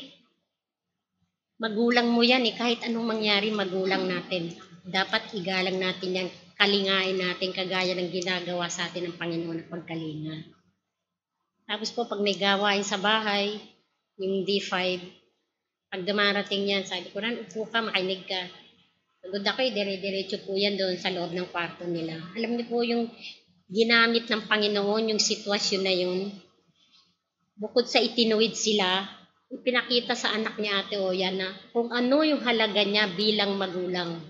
magulang 1.62 2.10
mo 2.10 2.26
yan 2.26 2.42
eh. 2.50 2.58
Kahit 2.58 2.82
anong 2.90 3.06
mangyari, 3.06 3.54
magulang 3.54 4.10
natin. 4.10 4.50
Dapat 4.82 5.38
igalang 5.38 5.78
natin 5.78 6.18
yan. 6.18 6.30
Kalingain 6.58 7.18
natin 7.22 7.54
kagaya 7.54 7.94
ng 7.94 8.10
ginagawa 8.10 8.66
sa 8.66 8.90
atin 8.90 9.10
ng 9.14 9.16
Panginoon 9.22 9.58
ng 9.62 9.70
pagkalinga. 9.70 10.38
Tapos 11.70 11.94
po, 11.94 12.10
pag 12.10 12.20
may 12.20 12.34
gawain 12.34 12.82
sa 12.82 12.98
bahay, 12.98 13.62
yung 14.18 14.42
D5, 14.42 14.74
pag 15.94 16.02
dumarating 16.02 16.66
yan, 16.66 16.84
sabi 16.84 17.14
ko, 17.14 17.22
Ran, 17.22 17.38
upo 17.38 17.70
ka, 17.70 17.86
makinig 17.86 18.26
ka. 18.26 18.42
Pagod 19.22 19.46
ako 19.46 19.60
eh, 19.62 19.72
dire-diretso 19.74 20.42
po 20.42 20.58
yan 20.58 20.82
doon 20.82 20.98
sa 20.98 21.14
loob 21.14 21.30
ng 21.30 21.54
kwarto 21.54 21.86
nila. 21.86 22.18
Alam 22.34 22.58
niyo 22.58 22.66
po 22.66 22.82
yung 22.82 23.06
ginamit 23.70 24.26
ng 24.26 24.50
Panginoon, 24.50 25.14
yung 25.14 25.22
sitwasyon 25.22 25.82
na 25.86 25.94
yun. 25.94 26.34
Bukod 27.54 27.86
sa 27.86 28.02
itinuwid 28.02 28.58
sila, 28.58 29.21
ipinakita 29.52 30.16
sa 30.16 30.32
anak 30.32 30.56
niya 30.56 30.88
Ate 30.88 30.96
Oya 30.96 31.30
na 31.36 31.52
kung 31.76 31.92
ano 31.92 32.24
yung 32.24 32.40
halaga 32.42 32.82
niya 32.88 33.12
bilang 33.12 33.60
magulang. 33.60 34.24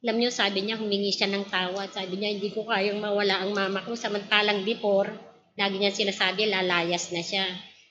Alam 0.00 0.16
niyo, 0.16 0.30
sabi 0.32 0.64
niya, 0.64 0.80
humingi 0.80 1.12
siya 1.12 1.28
ng 1.28 1.52
tawad. 1.52 1.92
Sabi 1.92 2.16
niya, 2.16 2.32
hindi 2.32 2.48
ko 2.54 2.64
kayang 2.64 3.04
mawala 3.04 3.44
ang 3.44 3.52
mama 3.52 3.84
ko. 3.84 3.92
Samantalang 3.92 4.64
before, 4.64 5.12
lagi 5.60 5.76
niya 5.76 5.92
sinasabi, 5.92 6.48
lalayas 6.48 7.12
na 7.12 7.20
siya. 7.20 7.44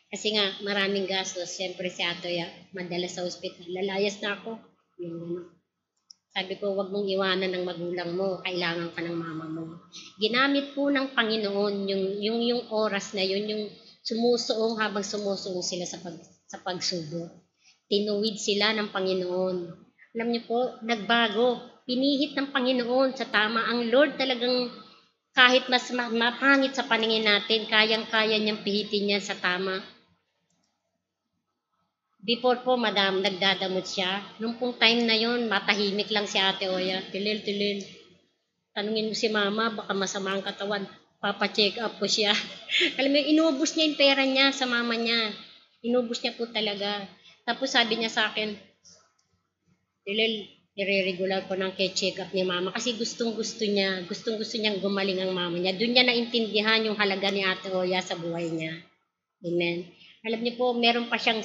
Kasi 0.09 0.33
nga, 0.33 0.57
maraming 0.65 1.05
gastos. 1.05 1.53
Siyempre 1.53 1.93
si 1.93 2.01
Ato 2.01 2.25
ya, 2.25 2.49
madalas 2.73 3.13
sa 3.13 3.21
ospital. 3.21 3.69
Lalayas 3.69 4.17
na 4.25 4.41
ako. 4.41 4.57
Yung 5.05 5.21
ano. 5.21 5.41
Sabi 6.33 6.57
ko, 6.57 6.73
wag 6.73 6.89
mong 6.89 7.09
iwanan 7.13 7.53
ng 7.53 7.65
magulang 7.65 8.17
mo. 8.17 8.41
Kailangan 8.41 8.89
ka 8.97 9.05
ng 9.05 9.17
mama 9.17 9.45
mo. 9.45 9.63
Ginamit 10.17 10.73
po 10.73 10.89
ng 10.89 11.13
Panginoon 11.13 11.75
yung, 11.93 12.03
yung, 12.25 12.39
yung 12.41 12.63
oras 12.73 13.13
na 13.13 13.21
yun, 13.21 13.45
yung 13.45 13.63
sumusuong 14.01 14.81
habang 14.81 15.05
sumusuong 15.05 15.61
sila 15.61 15.85
sa, 15.85 16.01
pag, 16.01 16.17
sa 16.49 16.57
pagsubok. 16.57 17.29
Tinuwid 17.85 18.41
sila 18.41 18.73
ng 18.73 18.89
Panginoon. 18.89 19.57
Alam 20.17 20.27
niyo 20.33 20.41
po, 20.49 20.81
nagbago. 20.81 21.61
Pinihit 21.85 22.33
ng 22.33 22.49
Panginoon 22.49 23.13
sa 23.13 23.29
tama. 23.29 23.69
Ang 23.69 23.93
Lord 23.93 24.17
talagang 24.17 24.73
kahit 25.33 25.69
mas 25.69 25.85
ma- 25.93 26.09
mapangit 26.09 26.73
sa 26.73 26.89
paningin 26.89 27.25
natin, 27.25 27.69
kayang-kaya 27.69 28.41
niyang 28.41 28.65
pihitin 28.65 29.09
niya 29.09 29.21
sa 29.21 29.37
tama. 29.37 29.77
Before 32.19 32.59
po, 32.65 32.75
madam, 32.75 33.23
nagdadamot 33.23 33.85
siya. 33.85 34.21
Nung 34.41 34.59
pong 34.59 34.75
time 34.75 35.07
na 35.07 35.15
yon, 35.15 35.47
matahimik 35.47 36.11
lang 36.11 36.27
si 36.27 36.35
Ate 36.35 36.67
Oya. 36.67 36.99
Tilil, 37.13 37.45
tilil. 37.45 37.79
Tanungin 38.75 39.09
mo 39.09 39.15
si 39.15 39.31
mama, 39.31 39.71
baka 39.71 39.95
masama 39.95 40.35
ang 40.35 40.43
katawan. 40.43 40.83
Papa-check 41.23 41.79
up 41.79 41.95
po 41.95 42.05
siya. 42.05 42.35
Alam 42.99 43.15
mo, 43.15 43.19
inubos 43.23 43.73
niya 43.73 43.85
yung 43.87 43.99
pera 43.99 44.23
niya 44.27 44.51
sa 44.51 44.67
mama 44.67 44.99
niya. 44.99 45.31
Inubos 45.85 46.19
niya 46.19 46.35
po 46.35 46.47
talaga. 46.49 47.07
Tapos 47.47 47.71
sabi 47.71 47.99
niya 47.99 48.11
sa 48.11 48.31
akin, 48.31 48.55
Tilil, 50.03 50.47
nire-regular 50.73 51.45
ko 51.45 51.59
ng 51.59 51.75
check 51.91 52.17
up 52.23 52.31
ni 52.31 52.47
mama 52.47 52.71
kasi 52.71 52.95
gustong 52.95 53.35
gusto 53.35 53.67
niya, 53.67 54.07
gustong 54.07 54.39
gusto 54.39 54.55
niyang 54.55 54.79
gumaling 54.79 55.19
ang 55.19 55.35
mama 55.35 55.59
niya. 55.59 55.75
Doon 55.75 55.91
niya 55.91 56.07
naintindihan 56.07 56.81
yung 56.87 56.95
halaga 56.95 57.29
ni 57.29 57.43
Ate 57.43 57.69
Oya 57.69 57.99
sa 57.99 58.15
buhay 58.15 58.47
niya. 58.47 58.73
Amen. 59.43 59.85
Alam 60.23 60.39
niyo 60.43 60.53
po, 60.59 60.71
meron 60.75 61.07
pa 61.07 61.19
siyang 61.19 61.43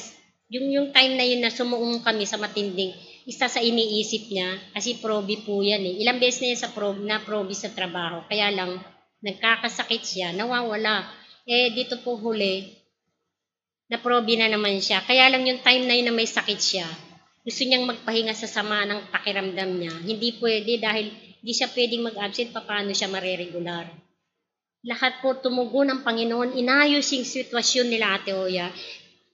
yung, 0.53 0.67
yung 0.71 0.89
time 0.93 1.17
na 1.17 1.25
yun 1.25 1.41
na 1.41 1.51
sumuong 1.51 2.05
kami 2.05 2.29
sa 2.29 2.37
matinding, 2.37 2.93
isa 3.25 3.49
sa 3.49 3.59
iniisip 3.65 4.29
niya, 4.29 4.61
kasi 4.77 5.01
probi 5.01 5.41
po 5.41 5.65
yan 5.65 5.81
eh. 5.81 6.05
Ilang 6.05 6.21
beses 6.21 6.45
na 6.45 6.49
yan 6.53 6.61
sa 6.61 6.71
prob, 6.71 7.01
na 7.01 7.19
probi 7.25 7.57
sa 7.57 7.73
trabaho. 7.73 8.23
Kaya 8.29 8.53
lang, 8.53 8.77
nagkakasakit 9.25 10.03
siya, 10.05 10.29
nawawala. 10.37 11.09
Eh, 11.49 11.73
dito 11.73 11.97
po 12.05 12.21
huli, 12.21 12.71
na 13.89 14.01
probi 14.01 14.41
na 14.41 14.49
naman 14.49 14.81
siya. 14.81 15.05
Kaya 15.05 15.29
lang 15.29 15.45
yung 15.45 15.61
time 15.61 15.85
na 15.85 15.95
yun 15.97 16.09
na 16.09 16.15
may 16.17 16.29
sakit 16.29 16.61
siya, 16.61 16.89
gusto 17.45 17.61
niyang 17.69 17.85
magpahinga 17.85 18.33
sa 18.33 18.49
sama 18.49 18.89
ng 18.89 19.13
pakiramdam 19.13 19.71
niya. 19.77 19.93
Hindi 20.01 20.41
pwede 20.41 20.81
dahil 20.81 21.13
hindi 21.13 21.53
siya 21.53 21.69
pwedeng 21.69 22.09
mag-absent, 22.09 22.57
paano 22.57 22.97
siya 22.97 23.13
mareregular. 23.13 23.85
Lahat 24.89 25.21
po 25.21 25.37
tumugon 25.37 25.93
ng 25.93 26.01
Panginoon, 26.01 26.57
inayos 26.57 27.05
yung 27.13 27.29
sitwasyon 27.29 27.93
nila 27.93 28.17
Ate 28.17 28.33
Oya. 28.33 28.73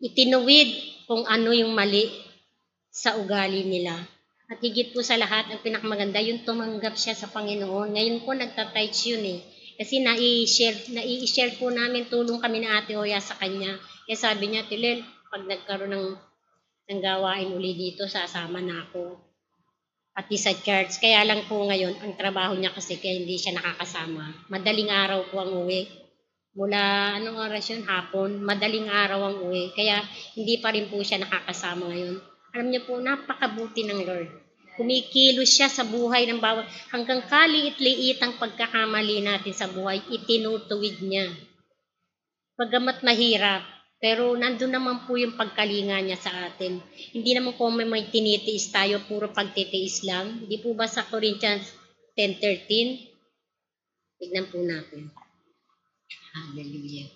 Itinuwid 0.03 0.71
kung 1.07 1.23
ano 1.27 1.55
yung 1.55 1.71
mali 1.71 2.11
sa 2.91 3.15
ugali 3.15 3.63
nila. 3.63 3.95
At 4.51 4.59
higit 4.59 4.91
po 4.91 5.07
sa 5.07 5.15
lahat, 5.15 5.47
ang 5.55 5.63
pinakamaganda, 5.63 6.19
yung 6.19 6.43
tumanggap 6.43 6.99
siya 6.99 7.15
sa 7.15 7.31
Panginoon. 7.31 7.95
Ngayon 7.95 8.27
po 8.27 8.35
nagtatights 8.35 9.07
yun 9.07 9.23
eh. 9.23 9.39
Kasi 9.79 10.03
nai-share, 10.03 10.91
nai-share 10.91 11.55
po 11.63 11.71
namin, 11.71 12.11
tulong 12.11 12.43
kami 12.43 12.67
ni 12.67 12.69
Ate 12.71 12.99
Oya 12.99 13.23
sa 13.23 13.39
kanya. 13.39 13.79
Kaya 14.11 14.27
sabi 14.27 14.51
niya, 14.51 14.67
Tilel, 14.67 15.07
pag 15.31 15.47
nagkaroon 15.47 15.95
ng, 15.95 16.09
ng 16.91 16.99
gawain 16.99 17.55
uli 17.55 17.79
dito, 17.79 18.11
sasama 18.11 18.59
na 18.59 18.83
ako. 18.83 19.15
Pati 20.11 20.35
sa 20.35 20.51
church. 20.51 20.99
Kaya 20.99 21.23
lang 21.23 21.47
po 21.47 21.63
ngayon, 21.63 21.95
ang 22.03 22.19
trabaho 22.19 22.59
niya 22.59 22.75
kasi 22.75 22.99
kaya 22.99 23.23
hindi 23.23 23.39
siya 23.39 23.55
nakakasama. 23.55 24.51
Madaling 24.51 24.91
araw 24.91 25.31
po 25.31 25.39
ang 25.39 25.55
uwi 25.63 25.87
mula 26.59 27.15
anong 27.23 27.39
oras 27.39 27.71
yun, 27.71 27.87
hapon, 27.87 28.43
madaling 28.43 28.91
araw 28.91 29.31
ang 29.31 29.47
uwi. 29.47 29.71
Kaya 29.79 30.03
hindi 30.35 30.59
pa 30.59 30.75
rin 30.75 30.91
po 30.91 30.99
siya 31.07 31.23
nakakasama 31.23 31.95
ngayon. 31.95 32.19
Alam 32.51 32.67
niyo 32.67 32.81
po, 32.91 32.99
napakabuti 32.99 33.87
ng 33.87 34.03
Lord. 34.03 34.31
Kumikilos 34.75 35.55
siya 35.55 35.71
sa 35.71 35.87
buhay 35.87 36.27
ng 36.27 36.43
bawat, 36.43 36.67
hanggang 36.91 37.23
kaliit-liit 37.31 38.19
ang 38.19 38.35
pagkakamali 38.43 39.23
natin 39.23 39.55
sa 39.55 39.71
buhay, 39.71 40.03
itinutuwid 40.11 40.99
niya. 40.99 41.31
Pagamat 42.59 43.07
mahirap, 43.07 43.63
pero 44.01 44.33
nandun 44.33 44.73
naman 44.73 45.05
po 45.05 45.21
yung 45.21 45.37
pagkalinga 45.37 46.01
niya 46.01 46.17
sa 46.17 46.33
atin. 46.49 46.81
Hindi 47.13 47.37
naman 47.37 47.53
po 47.61 47.69
may, 47.69 48.09
tinitiis 48.09 48.73
tayo, 48.73 49.05
puro 49.05 49.29
pagtitiis 49.29 50.09
lang. 50.09 50.49
Hindi 50.49 50.57
po 50.57 50.73
ba 50.73 50.89
sa 50.89 51.05
Corinthians 51.05 51.69
10.13? 52.17 53.13
Tignan 54.17 54.49
po 54.49 54.65
natin. 54.65 55.13
Hallelujah. 56.33 57.13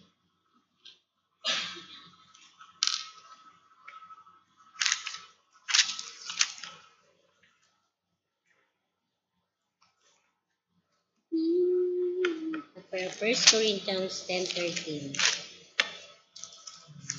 First 13.18 13.50
Corinthians 13.50 14.22
10.13 14.30 15.43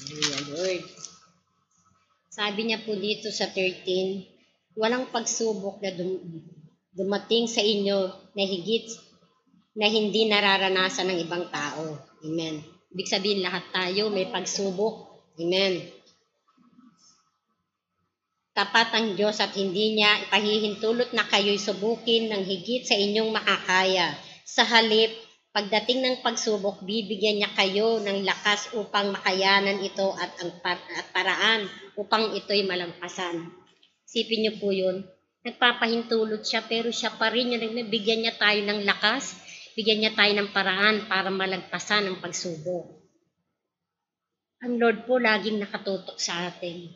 Hallelujah, 0.05 0.41
Lord. 0.53 0.83
Sabi 2.29 2.69
niya 2.69 2.85
po 2.85 2.93
dito 2.93 3.33
sa 3.33 3.49
13, 3.49 4.77
walang 4.77 5.09
pagsubok 5.09 5.81
na 5.81 5.89
dum- 5.97 6.45
dumating 6.93 7.49
sa 7.49 7.65
inyo 7.65 8.13
na 8.37 8.43
higit 8.45 8.85
na 9.73 9.89
hindi 9.89 10.29
nararanasan 10.29 11.09
ng 11.09 11.19
ibang 11.25 11.49
tao. 11.49 11.97
Amen. 12.21 12.61
Ibig 12.93 13.09
sabihin 13.09 13.41
lahat 13.41 13.65
tayo 13.73 14.13
may 14.13 14.29
pagsubok. 14.29 15.25
Amen. 15.41 15.89
Tapat 18.53 18.93
ang 18.93 19.17
Diyos 19.17 19.41
at 19.41 19.57
hindi 19.57 19.97
niya 19.97 20.29
ipahihintulot 20.29 21.17
na 21.17 21.25
kayo'y 21.25 21.57
subukin 21.57 22.29
ng 22.29 22.45
higit 22.45 22.85
sa 22.85 22.93
inyong 22.93 23.33
makakaya. 23.33 24.13
Sa 24.45 24.61
halip, 24.61 25.11
pagdating 25.55 26.03
ng 26.03 26.15
pagsubok, 26.19 26.83
bibigyan 26.83 27.39
niya 27.39 27.51
kayo 27.55 28.03
ng 28.03 28.27
lakas 28.27 28.75
upang 28.75 29.15
makayanan 29.15 29.79
ito 29.79 30.11
at 30.19 30.35
ang 30.43 30.51
at 30.67 31.07
paraan 31.15 31.71
upang 31.95 32.35
ito'y 32.35 32.67
malampasan. 32.67 33.55
Sipin 34.03 34.43
niyo 34.43 34.59
po 34.59 34.75
yun. 34.75 35.07
Nagpapahintulot 35.47 36.43
siya 36.43 36.67
pero 36.67 36.91
siya 36.91 37.15
pa 37.15 37.31
rin 37.31 37.55
yung 37.55 37.63
nagbibigyan 37.63 38.27
niya 38.27 38.35
tayo 38.35 38.59
ng 38.67 38.83
lakas 38.83 39.45
bigyan 39.75 39.99
niya 40.07 40.15
tayo 40.15 40.31
ng 40.39 40.49
paraan 40.55 41.05
para 41.11 41.27
malagpasan 41.27 42.07
ang 42.07 42.17
pagsubok. 42.23 42.95
Ang 44.63 44.79
Lord 44.79 45.03
po 45.03 45.19
laging 45.19 45.59
nakatutok 45.59 46.15
sa 46.15 46.47
atin. 46.47 46.95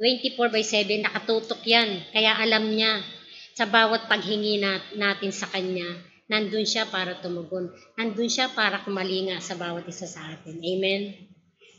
24 0.00 0.50
by 0.50 0.64
7, 0.64 1.04
nakatutok 1.04 1.60
yan. 1.62 2.00
Kaya 2.10 2.40
alam 2.40 2.64
niya, 2.72 3.04
sa 3.52 3.68
bawat 3.68 4.08
paghingi 4.08 4.58
natin 4.96 5.30
sa 5.30 5.46
Kanya, 5.52 5.86
nandun 6.30 6.66
siya 6.66 6.90
para 6.90 7.18
tumugon. 7.18 7.72
Nandun 7.98 8.30
siya 8.30 8.50
para 8.52 8.82
kumalinga 8.82 9.40
sa 9.42 9.58
bawat 9.58 9.86
isa 9.88 10.06
sa 10.06 10.22
atin. 10.34 10.58
Amen? 10.62 11.16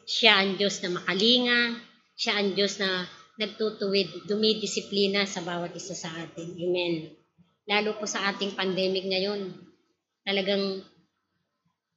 Siya 0.03 0.43
ang 0.43 0.59
Diyos 0.59 0.83
na 0.83 0.99
makalinga. 0.99 1.79
Siya 2.17 2.39
ang 2.39 2.55
Diyos 2.55 2.79
na 2.79 3.07
nagtutuwid, 3.39 4.29
dumidisiplina 4.29 5.25
sa 5.25 5.41
bawat 5.41 5.73
isa 5.73 5.97
sa 5.97 6.13
atin. 6.21 6.53
Amen. 6.53 7.09
Lalo 7.65 7.97
po 7.97 8.05
sa 8.05 8.29
ating 8.29 8.53
pandemic 8.53 9.07
ngayon, 9.07 9.49
talagang 10.21 10.83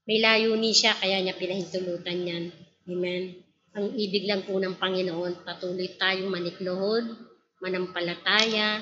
may 0.07 0.23
layunin 0.23 0.73
siya, 0.73 0.95
kaya 0.95 1.19
niya 1.19 1.35
pinahintulutan 1.35 2.19
yan. 2.23 2.45
Amen. 2.87 3.43
Ang 3.77 3.93
ibig 3.99 4.25
lang 4.25 4.47
po 4.47 4.57
ng 4.57 4.79
Panginoon, 4.79 5.45
patuloy 5.45 5.99
tayong 5.99 6.31
maniklohod, 6.31 7.05
manampalataya. 7.61 8.81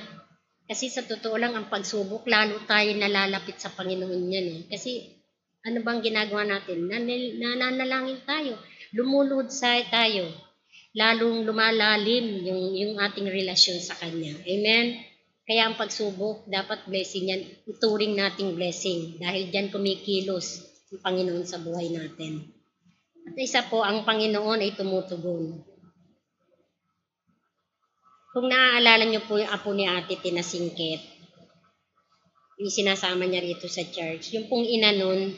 Kasi 0.64 0.88
sa 0.88 1.04
totoo 1.04 1.36
lang, 1.36 1.52
ang 1.52 1.68
pagsubok, 1.68 2.24
lalo 2.24 2.56
tayo 2.64 2.88
nalalapit 2.96 3.60
sa 3.60 3.68
Panginoon 3.68 4.32
yan 4.32 4.46
eh. 4.48 4.60
Kasi 4.72 5.12
ano 5.64 5.84
bang 5.84 6.00
ginagawa 6.00 6.44
natin? 6.44 6.88
Nanal- 6.88 7.36
Nananalangin 7.36 8.20
tayo. 8.24 8.56
Lumulod 8.96 9.52
sa 9.52 9.76
tayo. 9.88 10.28
Lalong 10.94 11.44
lumalalim 11.44 12.44
yung, 12.46 12.64
yung 12.76 12.94
ating 12.96 13.28
relasyon 13.28 13.80
sa 13.82 13.98
Kanya. 13.98 14.32
Amen? 14.46 15.04
Kaya 15.44 15.68
ang 15.68 15.76
pagsubok, 15.76 16.48
dapat 16.48 16.88
blessing 16.88 17.28
yan. 17.28 17.42
Ituring 17.68 18.16
nating 18.16 18.56
blessing. 18.56 19.20
Dahil 19.20 19.52
dyan 19.52 19.68
kumikilos 19.68 20.64
ang 20.88 21.00
Panginoon 21.04 21.44
sa 21.44 21.60
buhay 21.60 21.92
natin. 21.92 22.48
At 23.28 23.36
isa 23.36 23.64
po, 23.68 23.84
ang 23.84 24.08
Panginoon 24.08 24.64
ay 24.64 24.72
tumutugon. 24.72 25.73
Kung 28.34 28.50
naaalala 28.50 29.06
niyo 29.06 29.22
po 29.30 29.38
yung 29.38 29.46
apo 29.46 29.70
ni 29.70 29.86
Ate 29.86 30.18
Tinasingkit, 30.18 30.98
yung 32.58 32.66
sinasama 32.66 33.30
niya 33.30 33.38
rito 33.38 33.70
sa 33.70 33.86
church, 33.86 34.34
yung 34.34 34.50
pong 34.50 34.66
ina 34.66 34.90
nun, 34.90 35.30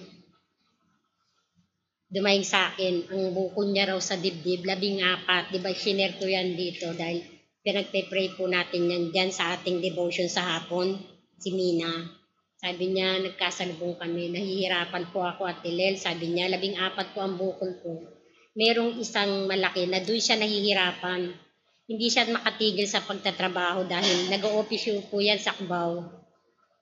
dumaing 2.08 2.40
sa 2.40 2.72
akin, 2.72 3.04
ang 3.12 3.36
buko 3.36 3.68
niya 3.68 3.92
raw 3.92 4.00
sa 4.00 4.16
dibdib, 4.16 4.64
labing 4.64 5.04
apat, 5.04 5.52
di 5.52 5.60
ba, 5.60 5.76
shiner 5.76 6.16
yan 6.16 6.56
dito 6.56 6.88
dahil 6.96 7.20
pinagpe-pray 7.60 8.32
po 8.32 8.48
natin 8.48 8.88
yan 8.88 9.12
dyan 9.12 9.28
sa 9.28 9.52
ating 9.52 9.84
devotion 9.84 10.32
sa 10.32 10.56
hapon, 10.56 10.96
si 11.36 11.52
Mina. 11.52 12.16
Sabi 12.56 12.96
niya, 12.96 13.20
nagkasalubong 13.20 14.00
kami, 14.00 14.32
nahihirapan 14.32 15.12
po 15.12 15.20
ako 15.20 15.44
at 15.44 15.60
Lel. 15.68 16.00
Sabi 16.00 16.32
niya, 16.32 16.48
labing 16.48 16.80
apat 16.80 17.12
po 17.12 17.20
ang 17.20 17.36
bukol 17.36 17.76
ko. 17.84 18.08
Merong 18.56 18.96
isang 18.96 19.44
malaki 19.44 19.84
na 19.84 20.00
doon 20.00 20.16
siya 20.16 20.40
nahihirapan. 20.40 21.44
Hindi 21.86 22.10
siya 22.10 22.26
makatigil 22.26 22.90
sa 22.90 23.06
pagtatrabaho 23.06 23.86
dahil 23.86 24.26
nag-o-office 24.26 25.06
po 25.06 25.22
yan 25.22 25.38
sa 25.38 25.54
Cubao. 25.54 26.02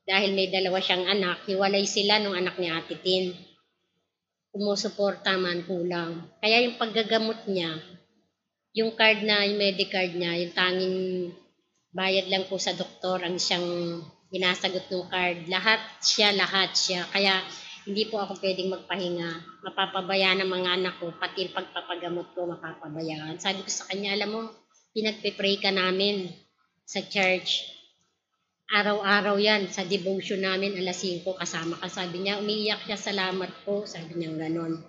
Dahil 0.05 0.33
may 0.33 0.49
dalawa 0.49 0.81
siyang 0.81 1.05
anak, 1.05 1.45
hiwalay 1.45 1.85
sila 1.85 2.21
nung 2.21 2.33
anak 2.33 2.57
ni 2.57 2.73
Ate 2.73 2.97
Tin. 3.01 3.37
Kumusuporta 4.49 5.37
man 5.37 5.65
kulang. 5.69 6.25
Kaya 6.41 6.65
yung 6.65 6.81
paggagamot 6.81 7.45
niya, 7.49 7.77
yung 8.73 8.97
card 8.97 9.21
na, 9.29 9.45
yung 9.45 9.61
medicard 9.61 10.13
niya, 10.17 10.41
yung 10.41 10.53
tanging 10.57 10.99
bayad 11.93 12.27
lang 12.33 12.49
po 12.49 12.57
sa 12.57 12.73
doktor 12.73 13.21
ang 13.23 13.37
siyang 13.37 14.01
ginasagot 14.33 14.89
ng 14.89 15.07
card. 15.13 15.39
Lahat 15.53 15.85
siya, 16.01 16.33
lahat 16.33 16.73
siya. 16.73 17.05
Kaya 17.13 17.45
hindi 17.85 18.09
po 18.09 18.25
ako 18.25 18.41
pwedeng 18.41 18.73
magpahinga. 18.73 19.61
Mapapabayaan 19.69 20.41
ng 20.41 20.51
mga 20.51 20.71
anak 20.81 20.95
ko, 20.97 21.13
pati 21.13 21.45
yung 21.45 21.55
pagpapagamot 21.55 22.33
ko, 22.33 22.49
mapapabayaan. 22.49 23.37
Sabi 23.37 23.61
ko 23.61 23.71
sa 23.71 23.85
kanya, 23.93 24.17
alam 24.17 24.33
mo, 24.33 24.64
pinagpe-pray 24.95 25.59
ka 25.59 25.75
namin 25.75 26.31
sa 26.87 27.03
church. 27.03 27.67
Araw-araw 28.71 29.37
yan, 29.37 29.69
sa 29.69 29.83
devotion 29.85 30.41
namin, 30.41 30.79
alas 30.79 31.03
5, 31.03 31.37
kasama 31.37 31.77
ka. 31.83 31.91
Sabi 31.91 32.25
niya, 32.25 32.41
umiiyak 32.41 32.87
siya, 32.87 32.97
salamat 32.97 33.51
po. 33.67 33.85
Sabi 33.85 34.17
niya 34.17 34.33
ganon. 34.39 34.81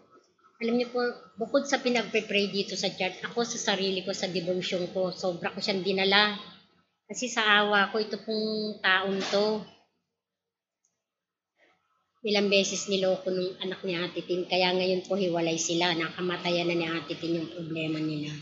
Alam 0.62 0.76
niyo 0.80 0.88
po, 0.94 1.02
bukod 1.36 1.68
sa 1.68 1.84
pinagpe-pray 1.84 2.54
dito 2.54 2.78
sa 2.80 2.88
church, 2.88 3.20
ako 3.26 3.44
sa 3.44 3.74
sarili 3.74 4.06
ko, 4.06 4.16
sa 4.16 4.32
devotion 4.32 4.88
ko, 4.96 5.12
sobra 5.12 5.52
ko 5.52 5.60
siyang 5.60 5.84
dinala. 5.84 6.40
Kasi 7.10 7.28
sa 7.28 7.66
awa 7.66 7.92
ko, 7.92 8.00
ito 8.00 8.22
pong 8.24 8.80
taon 8.80 9.20
to, 9.20 9.66
ilang 12.26 12.50
beses 12.50 12.90
niloko 12.90 13.30
nung 13.30 13.54
anak 13.62 13.86
ni 13.86 13.94
Ate 13.94 14.26
Tin. 14.26 14.50
Kaya 14.50 14.74
ngayon 14.74 15.06
po 15.06 15.14
hiwalay 15.14 15.62
sila. 15.62 15.94
Nakamatayan 15.94 16.66
na 16.66 16.76
ni 16.78 16.90
Ate 16.90 17.14
Tin 17.14 17.38
yung 17.38 17.54
problema 17.54 18.02
nila. 18.02 18.34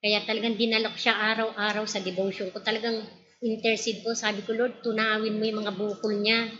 Kaya 0.00 0.22
talagang 0.28 0.60
dinalok 0.60 0.96
siya 0.96 1.16
araw-araw 1.34 1.84
sa 1.88 2.04
devotion 2.04 2.52
ko. 2.52 2.60
Talagang 2.60 3.00
intercede 3.42 4.04
ko. 4.04 4.12
Sabi 4.12 4.44
ko, 4.44 4.52
Lord, 4.52 4.84
tunawin 4.84 5.36
mo 5.36 5.44
yung 5.44 5.60
mga 5.64 5.74
bukol 5.74 6.14
niya. 6.20 6.52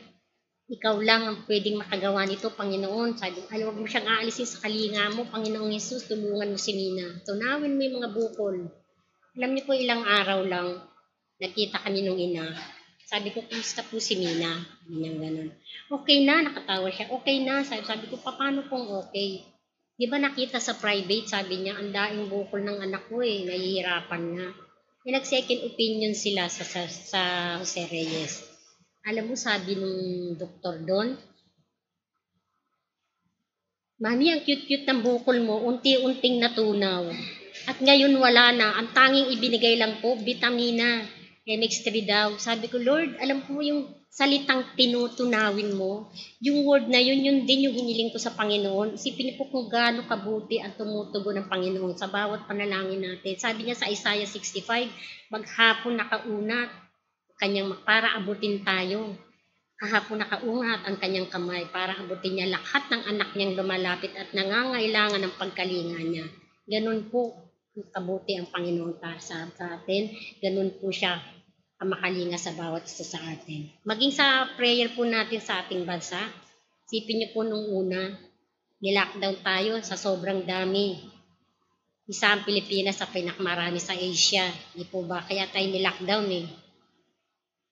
Ikaw 0.67 0.99
lang 0.99 1.23
ang 1.23 1.39
pwedeng 1.47 1.79
makagawa 1.79 2.27
nito, 2.27 2.51
Panginoon. 2.51 3.15
Sabi 3.15 3.39
ko, 3.47 3.55
huwag 3.55 3.79
mo 3.79 3.87
siyang 3.87 4.09
aalisin 4.11 4.51
sa 4.51 4.67
kalinga 4.67 5.15
mo, 5.15 5.31
Panginoong 5.31 5.71
Yesus, 5.71 6.11
tulungan 6.11 6.51
mo 6.51 6.59
si 6.59 6.75
Nina. 6.75 7.23
Tunawin 7.23 7.79
mo 7.79 7.81
yung 7.87 7.97
mga 8.03 8.11
bukol. 8.11 8.57
Alam 9.39 9.51
niyo 9.55 9.63
po, 9.63 9.73
ilang 9.79 10.03
araw 10.03 10.43
lang, 10.43 10.83
nakita 11.39 11.87
kami 11.87 12.03
nung 12.03 12.19
ina. 12.19 12.51
Sabi 13.07 13.31
ko, 13.31 13.47
kumusta 13.47 13.87
po 13.87 14.03
si 14.03 14.19
Mina? 14.19 14.67
Ganyan, 14.91 15.23
ganun. 15.23 15.49
Okay 15.87 16.27
na, 16.27 16.43
nakatawa 16.43 16.91
siya. 16.91 17.07
Okay 17.15 17.47
na. 17.47 17.63
Sabi, 17.63 17.87
sabi 17.87 18.05
ko, 18.11 18.19
paano 18.19 18.67
kung 18.67 18.83
okay? 18.99 19.47
Di 19.97 20.05
ba 20.13 20.21
nakita 20.21 20.61
sa 20.61 20.77
private, 20.77 21.33
sabi 21.33 21.65
niya, 21.65 21.81
ang 21.81 21.89
daing 21.89 22.29
bukol 22.29 22.61
ng 22.61 22.85
anak 22.85 23.09
ko 23.09 23.25
eh, 23.25 23.49
nahihirapan 23.49 24.23
nga. 24.37 24.49
Eh, 25.09 25.13
nag-second 25.17 25.73
opinion 25.73 26.13
sila 26.13 26.53
sa, 26.53 26.69
sa, 26.69 26.85
sa 26.85 27.23
Jose 27.57 27.89
Reyes. 27.89 28.45
Alam 29.09 29.33
mo, 29.33 29.35
sabi 29.41 29.73
nung 29.73 30.37
doktor 30.37 30.85
doon, 30.85 31.17
Mami, 33.97 34.29
ang 34.29 34.45
cute-cute 34.45 34.85
ng 34.85 35.01
bukol 35.01 35.41
mo, 35.41 35.65
unti-unting 35.65 36.37
natunaw. 36.37 37.09
At 37.65 37.81
ngayon 37.81 38.13
wala 38.21 38.53
na. 38.53 38.77
Ang 38.77 38.93
tanging 38.93 39.33
ibinigay 39.33 39.81
lang 39.81 40.05
po, 40.05 40.21
vitamina. 40.21 41.09
MX3 41.49 41.87
daw. 42.05 42.29
Sabi 42.37 42.69
ko, 42.69 42.77
Lord, 42.77 43.17
alam 43.23 43.41
ko 43.49 43.63
yung 43.65 43.89
salitang 44.17 44.73
tinutunawin 44.73 45.77
mo. 45.77 46.09
Yung 46.41 46.65
word 46.65 46.89
na 46.89 46.97
yun, 46.97 47.21
yun 47.21 47.45
din 47.45 47.69
yung 47.69 47.77
hiniling 47.77 48.09
ko 48.09 48.17
sa 48.17 48.33
Panginoon. 48.33 48.97
Isipin 48.97 49.37
po 49.37 49.45
kung 49.53 49.69
gaano 49.69 50.09
kabuti 50.09 50.57
ang 50.57 50.73
tumutugo 50.73 51.37
ng 51.37 51.53
Panginoon 51.53 51.93
sa 52.01 52.09
bawat 52.09 52.49
panalangin 52.49 53.05
natin. 53.05 53.37
Sabi 53.37 53.69
niya 53.69 53.77
sa 53.77 53.93
Isaiah 53.93 54.25
65, 54.25 55.29
maghapon 55.29 56.01
nakaunat, 56.01 56.73
kanyang 57.37 57.77
para 57.85 58.17
abutin 58.17 58.65
tayo. 58.65 59.13
Kahapon 59.77 60.25
nakaunat 60.25 60.89
ang 60.89 60.97
kanyang 60.97 61.29
kamay 61.29 61.69
para 61.69 62.01
abutin 62.01 62.41
niya 62.41 62.57
lahat 62.57 62.89
ng 62.89 63.03
anak 63.13 63.37
niyang 63.37 63.61
lumalapit 63.61 64.17
at 64.17 64.33
nangangailangan 64.33 65.21
ng 65.29 65.37
pagkalinga 65.37 66.01
niya. 66.01 66.27
Ganun 66.65 67.13
po 67.13 67.53
kabuti 67.93 68.41
ang 68.41 68.49
Panginoon 68.49 68.97
ta 68.97 69.21
sa, 69.21 69.45
sa 69.53 69.77
atin. 69.77 70.09
Ganun 70.41 70.81
po 70.81 70.89
siya 70.89 71.36
ang 71.77 71.93
makalinga 71.93 72.41
sa 72.41 72.57
bawat 72.57 72.89
isa 72.89 73.05
sa 73.05 73.21
atin. 73.21 73.69
Maging 73.85 74.13
sa 74.13 74.57
prayer 74.57 74.89
po 74.97 75.05
natin 75.05 75.41
sa 75.45 75.61
ating 75.61 75.85
bansa, 75.85 76.19
sipin 76.89 77.21
niyo 77.21 77.29
po 77.37 77.45
nung 77.45 77.69
una, 77.69 78.17
nilockdown 78.81 79.37
tayo 79.45 79.73
sa 79.85 79.97
sobrang 79.97 80.45
dami. 80.45 80.97
Isa 82.07 82.33
ang 82.33 82.47
Pilipinas 82.47 83.03
sa 83.03 83.11
pinakamarami 83.11 83.83
sa 83.83 83.93
Asia. 83.93 84.47
Di 84.73 84.87
po 84.87 85.05
ba? 85.05 85.27
Kaya 85.27 85.51
tayo 85.51 85.67
nilockdown 85.69 86.29
eh. 86.33 86.47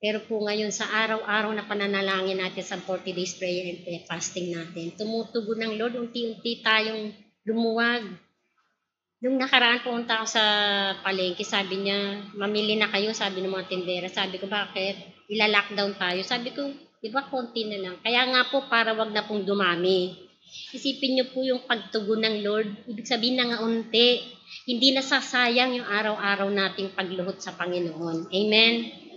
Pero 0.04 0.20
po 0.20 0.36
ngayon 0.44 0.68
sa 0.68 0.84
araw-araw 0.84 1.56
na 1.56 1.64
pananalangin 1.64 2.36
natin 2.36 2.60
sa 2.60 2.76
40 2.76 3.16
days 3.16 3.40
prayer 3.40 3.72
and 3.72 4.04
fasting 4.04 4.52
natin, 4.52 4.92
tumutugon 5.00 5.64
ng 5.64 5.80
Lord, 5.80 5.96
unti-unti 5.96 6.60
tayong 6.60 7.08
lumuwag. 7.48 8.04
Nung 9.24 9.40
nakaraan 9.40 9.80
pumunta 9.80 10.20
ako 10.20 10.36
sa 10.36 10.44
palengke, 11.00 11.48
sabi 11.48 11.80
niya, 11.80 12.28
mamili 12.36 12.76
na 12.76 12.92
kayo, 12.92 13.16
sabi 13.16 13.40
ng 13.40 13.56
mga 13.56 13.72
tindera. 13.72 14.08
Sabi 14.12 14.36
ko, 14.36 14.44
bakit? 14.44 15.00
Ila-lockdown 15.32 15.96
tayo. 15.96 16.20
Sabi 16.20 16.52
ko, 16.52 16.68
di 17.00 17.08
ba 17.08 17.24
konti 17.32 17.64
na 17.64 17.80
lang. 17.80 17.96
Kaya 18.04 18.28
nga 18.28 18.44
po, 18.52 18.68
para 18.68 18.92
wag 18.92 19.16
na 19.16 19.24
pong 19.24 19.48
dumami. 19.48 20.12
Isipin 20.76 21.16
niyo 21.16 21.32
po 21.32 21.40
yung 21.40 21.64
pagtugon 21.64 22.20
ng 22.20 22.36
Lord. 22.44 22.68
Ibig 22.84 23.08
sabihin 23.08 23.40
na 23.40 23.48
nga 23.48 23.64
unti. 23.64 24.20
Hindi 24.68 24.92
nasasayang 24.92 25.72
yung 25.72 25.88
araw-araw 25.88 26.52
nating 26.52 26.92
pagluhot 26.92 27.40
sa 27.40 27.56
Panginoon. 27.56 28.28
Amen? 28.28 28.72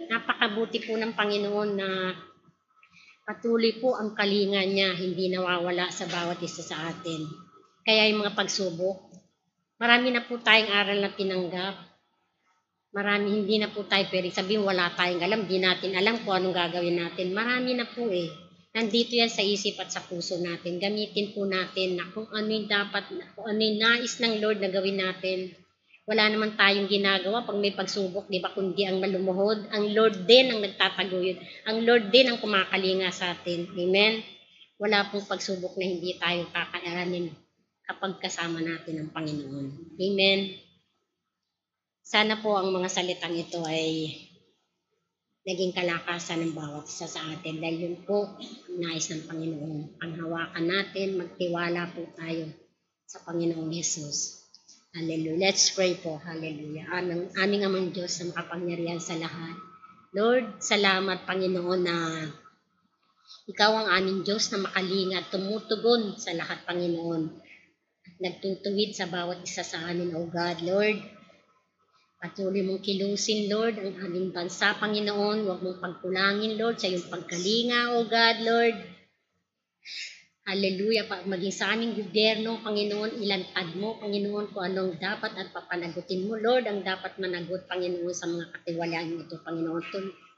Napakabuti 0.07 0.87
po 0.87 0.95
ng 0.95 1.19
Panginoon 1.19 1.69
na 1.75 2.15
patuloy 3.27 3.75
po 3.83 3.99
ang 3.99 4.15
kalinga 4.15 4.63
niya, 4.63 4.95
hindi 4.95 5.27
nawawala 5.35 5.91
sa 5.91 6.07
bawat 6.07 6.39
isa 6.39 6.63
sa 6.63 6.95
atin. 6.95 7.27
Kaya 7.83 8.07
yung 8.07 8.23
mga 8.23 8.39
pagsubok, 8.39 9.06
marami 9.77 10.13
na 10.13 10.25
po 10.25 10.37
tayong 10.41 10.73
aral 10.73 10.99
na 11.01 11.13
tinanggap. 11.13 11.75
Marami, 12.97 13.29
hindi 13.29 13.61
na 13.61 13.69
po 13.69 13.85
tayo 13.85 14.09
pwede 14.09 14.33
sabihin 14.33 14.65
wala 14.65 14.89
tayong 14.97 15.21
alam, 15.21 15.45
di 15.45 15.61
natin 15.61 15.93
alam 15.93 16.23
kung 16.25 16.33
anong 16.33 16.55
gagawin 16.55 16.97
natin. 16.97 17.29
Marami 17.29 17.77
na 17.77 17.85
po 17.85 18.09
eh. 18.09 18.25
Nandito 18.73 19.17
yan 19.17 19.29
sa 19.29 19.45
isip 19.45 19.77
at 19.81 19.89
sa 19.89 20.05
puso 20.05 20.37
natin. 20.37 20.77
Gamitin 20.77 21.33
po 21.33 21.45
natin 21.45 21.97
na 21.97 22.09
kung 22.13 22.29
ano 22.29 22.49
yung 22.49 22.69
dapat, 22.69 23.09
kung 23.33 23.45
ano 23.45 23.57
yung 23.57 23.77
nais 23.81 24.17
ng 24.21 24.37
Lord 24.41 24.61
na 24.61 24.69
gawin 24.69 24.97
natin. 24.97 25.53
Wala 26.07 26.31
naman 26.31 26.55
tayong 26.55 26.87
ginagawa 26.87 27.43
pag 27.43 27.59
may 27.59 27.75
pagsubok, 27.75 28.31
di 28.31 28.39
ba, 28.39 28.55
kundi 28.55 28.87
ang 28.87 29.03
malumuhod. 29.03 29.67
Ang 29.75 29.91
Lord 29.91 30.23
din 30.23 30.53
ang 30.53 30.63
nagtataguyod. 30.63 31.37
Ang 31.67 31.77
Lord 31.83 32.09
din 32.09 32.31
ang 32.31 32.37
kumakalinga 32.39 33.11
sa 33.11 33.35
atin. 33.35 33.67
Amen? 33.75 34.23
Wala 34.79 35.09
pong 35.11 35.25
pagsubok 35.27 35.75
na 35.75 35.85
hindi 35.85 36.15
tayo 36.15 36.47
kakaanin 36.53 37.46
kapag 37.87 38.19
kasama 38.19 38.59
natin 38.59 39.01
ang 39.01 39.09
Panginoon. 39.15 39.95
Amen? 39.95 40.39
Sana 42.03 42.39
po 42.43 42.59
ang 42.59 42.69
mga 42.75 42.91
salitang 42.91 43.35
ito 43.35 43.63
ay 43.63 44.11
naging 45.47 45.71
kalakasan 45.71 46.43
ng 46.43 46.53
bawat 46.53 46.85
isa 46.91 47.07
sa 47.07 47.23
atin 47.31 47.63
dahil 47.63 47.77
yun 47.79 47.97
po 48.03 48.35
nais 48.75 49.07
ng 49.07 49.23
Panginoon. 49.25 49.97
Panghawakan 49.97 50.65
natin, 50.67 51.15
magtiwala 51.15 51.87
po 51.95 52.03
tayo 52.19 52.51
sa 53.07 53.23
Panginoong 53.23 53.71
Yesus 53.71 54.37
Hallelujah. 54.97 55.37
Let's 55.37 55.77
pray 55.77 55.93
po. 55.93 56.17
Hallelujah. 56.17 56.89
Aming, 56.89 57.29
aming 57.37 57.63
amang 57.69 57.87
Diyos 57.93 58.17
na 58.17 58.33
makapangyarihan 58.33 58.97
sa 58.97 59.13
lahat. 59.13 59.53
Lord, 60.17 60.57
salamat 60.57 61.21
Panginoon 61.29 61.81
na 61.85 62.25
ikaw 63.45 63.77
ang 63.77 63.87
aming 63.93 64.25
Diyos 64.25 64.49
na 64.49 64.65
makalingat, 64.65 65.29
tumutugon 65.29 66.17
sa 66.17 66.33
lahat 66.33 66.65
Panginoon. 66.65 67.29
At 68.17 68.41
nagtutuwid 68.41 68.97
sa 68.97 69.05
bawat 69.05 69.45
isa 69.45 69.61
sa 69.61 69.93
amin, 69.93 70.09
O 70.17 70.25
God, 70.25 70.65
Lord. 70.65 70.97
Patuloy 72.17 72.65
mong 72.65 72.81
kilusin, 72.81 73.45
Lord, 73.45 73.77
ang 73.77 73.93
aming 74.09 74.33
bansa, 74.33 74.73
Panginoon. 74.73 75.45
Huwag 75.45 75.61
mong 75.61 75.77
pagkulangin, 75.77 76.57
Lord, 76.57 76.81
sa 76.81 76.89
iyong 76.89 77.13
pagkalinga, 77.13 77.93
O 77.93 78.09
God, 78.09 78.37
Lord. 78.41 78.73
Hallelujah. 80.49 81.05
Pag 81.05 81.29
maging 81.29 81.53
sa 81.53 81.77
aming 81.77 81.93
gobyerno, 81.93 82.57
Panginoon, 82.65 83.21
ilantad 83.21 83.77
mo, 83.77 84.01
Panginoon, 84.01 84.49
kung 84.49 84.65
anong 84.65 84.97
dapat 84.97 85.37
at 85.37 85.53
papanagutin 85.53 86.25
mo, 86.25 86.41
Lord, 86.41 86.65
ang 86.65 86.81
dapat 86.81 87.21
managot, 87.21 87.69
Panginoon, 87.69 88.17
sa 88.17 88.25
mga 88.25 88.49
katiwalaan 88.49 89.13
ito, 89.13 89.37
Panginoon. 89.45 89.85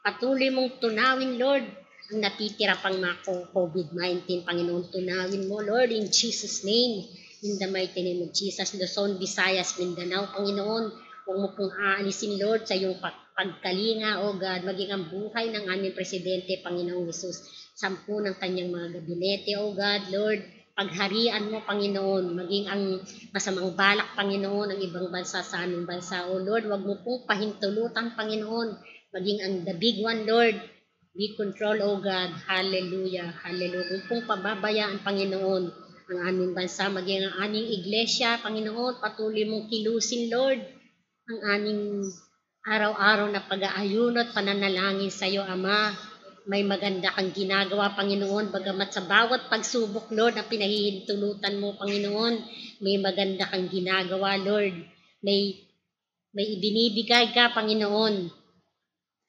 Patuloy 0.03 0.51
mong 0.51 0.83
tunawin, 0.83 1.39
Lord, 1.39 1.63
ang 2.11 2.19
natitira 2.19 2.75
pang 2.75 2.99
mga 2.99 3.23
ko- 3.23 3.47
COVID-19, 3.55 4.43
Panginoon. 4.43 4.91
Tunawin 4.91 5.47
mo, 5.47 5.63
Lord, 5.63 5.95
in 5.95 6.11
Jesus' 6.11 6.67
name. 6.67 7.07
In 7.39 7.55
the 7.55 7.71
mighty 7.71 8.03
name 8.03 8.27
of 8.27 8.35
Jesus, 8.35 8.75
Luzon, 8.75 9.15
Visayas, 9.15 9.79
Mindanao, 9.79 10.27
Panginoon. 10.35 10.91
Huwag 11.23 11.37
mo 11.39 11.47
pong 11.55 11.71
aalisin, 11.71 12.35
Lord, 12.35 12.67
sa 12.67 12.75
iyong 12.75 12.99
pag- 12.99 13.31
pagkalinga, 13.31 14.27
O 14.27 14.35
God, 14.35 14.67
maging 14.67 14.91
ang 14.91 15.07
buhay 15.07 15.47
ng 15.47 15.71
aming 15.71 15.95
Presidente, 15.95 16.59
Panginoong 16.59 17.07
Jesus. 17.07 17.47
Sampu 17.79 18.19
ng 18.19 18.35
kanyang 18.43 18.75
mga 18.75 18.99
gabinete, 18.99 19.55
O 19.55 19.71
God, 19.71 20.11
Lord. 20.11 20.43
Pagharian 20.75 21.47
mo, 21.47 21.63
Panginoon, 21.63 22.35
maging 22.43 22.65
ang 22.67 22.83
masamang 23.31 23.71
balak, 23.71 24.19
Panginoon, 24.19 24.75
ang 24.75 24.79
ibang 24.83 25.07
bansa 25.07 25.39
sa 25.39 25.63
aming 25.63 25.87
bansa. 25.87 26.27
O 26.27 26.43
Lord, 26.43 26.67
wag 26.67 26.83
mo 26.83 26.99
pong 26.99 27.23
pahintulutan, 27.23 28.19
Panginoon, 28.19 28.69
maging 29.15 29.39
ang 29.47 29.53
the 29.63 29.79
big 29.79 30.03
one, 30.03 30.27
Lord. 30.27 30.59
Be 31.15 31.39
control, 31.39 31.79
O 31.87 32.03
God. 32.03 32.35
Hallelujah. 32.51 33.31
Hallelujah. 33.31 33.87
Huwag 33.95 34.03
pong 34.11 34.23
pababayaan, 34.27 35.07
Panginoon, 35.07 35.88
ang 36.09 36.25
aming 36.25 36.57
bansa, 36.57 36.89
maging 36.89 37.29
ang 37.29 37.35
aming 37.45 37.69
iglesia, 37.69 38.41
Panginoon, 38.41 38.97
patuloy 38.97 39.45
mong 39.45 39.69
kilusin, 39.69 40.33
Lord, 40.33 40.57
ang 41.29 41.39
aming 41.53 42.09
araw-araw 42.65 43.29
na 43.29 43.45
pag-aayuno 43.45 44.17
at 44.25 44.33
pananalangin 44.33 45.13
sa 45.13 45.29
iyo, 45.29 45.45
Ama. 45.45 45.93
May 46.49 46.65
maganda 46.65 47.13
kang 47.13 47.29
ginagawa, 47.29 47.93
Panginoon, 47.93 48.49
bagamat 48.49 48.89
sa 48.89 49.05
bawat 49.05 49.53
pagsubok, 49.53 50.09
Lord, 50.09 50.33
na 50.33 50.49
pinahihintulutan 50.49 51.61
mo, 51.61 51.77
Panginoon, 51.77 52.35
may 52.81 52.97
maganda 52.97 53.45
kang 53.45 53.69
ginagawa, 53.69 54.33
Lord. 54.41 54.81
May, 55.21 55.61
may 56.33 56.57
ibinibigay 56.57 57.37
ka, 57.37 57.53
Panginoon, 57.53 58.33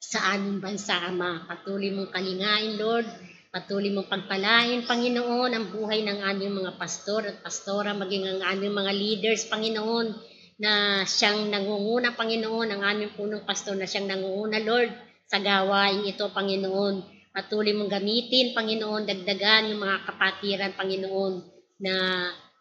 sa 0.01 0.33
aming 0.33 0.57
bansa, 0.57 0.97
Ama. 0.97 1.45
Patuloy 1.45 1.93
mong 1.93 2.09
kalingain, 2.09 2.81
Lord. 2.81 3.05
Patuloy 3.51 3.91
mong 3.91 4.07
pagpalain, 4.07 4.87
Panginoon, 4.87 5.51
ang 5.51 5.75
buhay 5.75 6.07
ng 6.07 6.23
aming 6.23 6.63
mga 6.63 6.79
pastor 6.79 7.27
at 7.27 7.43
pastora, 7.43 7.91
maging 7.91 8.23
ang 8.23 8.39
aming 8.47 8.71
mga 8.71 8.91
leaders, 8.95 9.43
Panginoon, 9.51 10.07
na 10.55 11.03
siyang 11.03 11.51
nangunguna, 11.51 12.15
Panginoon, 12.15 12.71
ang 12.71 12.79
aming 12.79 13.11
punong 13.11 13.43
pastor 13.43 13.75
na 13.75 13.83
siyang 13.83 14.07
nangunguna, 14.07 14.55
Lord, 14.63 14.95
sa 15.27 15.43
gawain 15.43 16.07
ito, 16.07 16.31
Panginoon. 16.31 17.27
Patuloy 17.35 17.75
mong 17.75 17.91
gamitin, 17.91 18.55
Panginoon, 18.55 19.03
dagdagan 19.03 19.75
yung 19.75 19.83
mga 19.83 19.97
kapatiran, 20.07 20.71
Panginoon, 20.79 21.33
na 21.83 21.93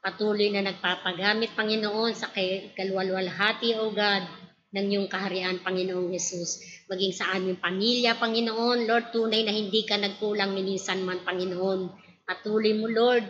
patuloy 0.03 0.51
na 0.51 0.75
nagpapagamit, 0.75 1.55
Panginoon, 1.55 2.19
sa 2.19 2.35
kalwalwalhati, 2.75 3.79
O 3.79 3.95
God, 3.95 4.40
ng 4.71 4.87
iyong 4.87 5.09
kaharian, 5.11 5.59
Panginoong 5.67 6.15
Yesus. 6.15 6.63
Maging 6.87 7.11
sa 7.11 7.35
aming 7.35 7.59
pamilya, 7.59 8.15
Panginoon, 8.19 8.87
Lord, 8.87 9.11
tunay 9.11 9.43
na 9.43 9.51
hindi 9.51 9.83
ka 9.83 9.99
nagkulang 9.99 10.55
minsan 10.55 11.03
man, 11.03 11.27
Panginoon. 11.27 11.91
Patuloy 12.23 12.79
mo, 12.79 12.87
Lord, 12.87 13.27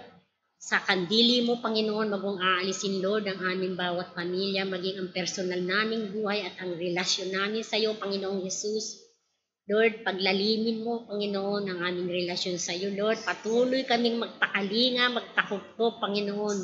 sa 0.60 0.84
kandili 0.84 1.40
mo, 1.40 1.56
Panginoon, 1.64 2.12
magong 2.12 2.36
aalisin, 2.36 3.00
Lord, 3.00 3.24
ang 3.24 3.40
aming 3.40 3.80
bawat 3.80 4.12
pamilya, 4.12 4.68
maging 4.68 5.00
ang 5.00 5.08
personal 5.08 5.64
naming 5.64 6.12
buhay 6.12 6.44
at 6.44 6.60
ang 6.60 6.76
relasyon 6.76 7.32
namin 7.32 7.64
sa 7.64 7.80
iyo, 7.80 7.96
Panginoong 7.96 8.44
Yesus. 8.44 9.00
Lord, 9.64 10.04
paglalimin 10.04 10.84
mo, 10.84 11.08
Panginoon, 11.08 11.64
ang 11.64 11.80
aming 11.80 12.12
relasyon 12.12 12.60
sa 12.60 12.76
iyo, 12.76 12.92
Lord. 12.92 13.24
Patuloy 13.24 13.88
kaming 13.88 14.20
magpakalinga, 14.20 15.08
magtakupko, 15.16 15.96
Panginoon, 15.96 16.58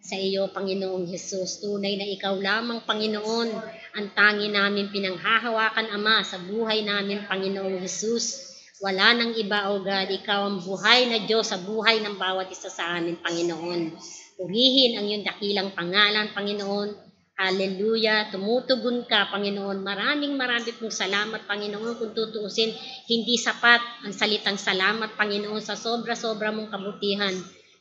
sa 0.00 0.16
iyo, 0.16 0.48
Panginoong 0.48 1.04
Yesus. 1.04 1.60
Tunay 1.60 2.00
na 2.00 2.08
ikaw 2.08 2.40
lamang, 2.40 2.88
Panginoon, 2.88 3.48
ang 3.94 4.10
tangi 4.10 4.50
namin 4.50 4.90
pinanghahawakan, 4.90 5.94
Ama, 5.94 6.26
sa 6.26 6.42
buhay 6.42 6.82
namin, 6.82 7.30
Panginoong 7.30 7.78
Yesus. 7.78 8.50
Wala 8.82 9.14
nang 9.14 9.38
iba, 9.38 9.70
O 9.70 9.86
God. 9.86 10.10
Ikaw 10.10 10.40
ang 10.50 10.58
buhay 10.66 11.06
na 11.06 11.22
Diyos 11.22 11.54
sa 11.54 11.62
buhay 11.62 12.02
ng 12.02 12.18
bawat 12.18 12.50
isa 12.50 12.66
sa 12.66 12.98
amin, 12.98 13.22
Panginoon. 13.22 13.94
Purihin 14.34 14.98
ang 14.98 15.06
iyong 15.06 15.22
dakilang 15.22 15.70
pangalan, 15.78 16.34
Panginoon. 16.34 16.90
Hallelujah. 17.38 18.34
Tumutugon 18.34 19.06
ka, 19.06 19.30
Panginoon. 19.30 19.86
Maraming 19.86 20.34
maraming 20.34 20.74
pong 20.74 20.90
salamat, 20.90 21.46
Panginoon. 21.46 21.94
Kung 21.94 22.12
tutuusin, 22.18 22.74
hindi 23.06 23.38
sapat 23.38 24.06
ang 24.06 24.10
salitang 24.10 24.58
salamat, 24.58 25.14
Panginoon, 25.14 25.62
sa 25.62 25.78
sobra-sobra 25.78 26.50
mong 26.50 26.74
kabutihan 26.74 27.34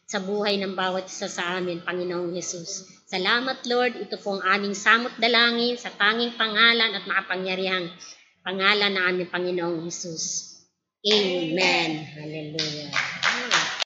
sa 0.06 0.22
buhay 0.22 0.62
ng 0.62 0.78
bawat 0.78 1.10
isa 1.10 1.26
sa 1.26 1.58
amin, 1.58 1.82
Panginoong 1.82 2.38
Yesus. 2.38 3.03
Salamat, 3.14 3.62
Lord. 3.70 3.94
Ito 4.02 4.18
pong 4.18 4.42
aming 4.42 4.74
samot 4.74 5.14
dalangin 5.22 5.78
sa 5.78 5.94
tanging 5.94 6.34
pangalan 6.34 6.98
at 6.98 7.06
makapangyarihang 7.06 7.94
pangalan 8.42 8.90
ng 8.90 9.04
aming 9.06 9.30
Panginoong 9.30 9.86
Yesus. 9.86 10.58
Amen. 11.06 12.10
Hallelujah. 12.10 12.90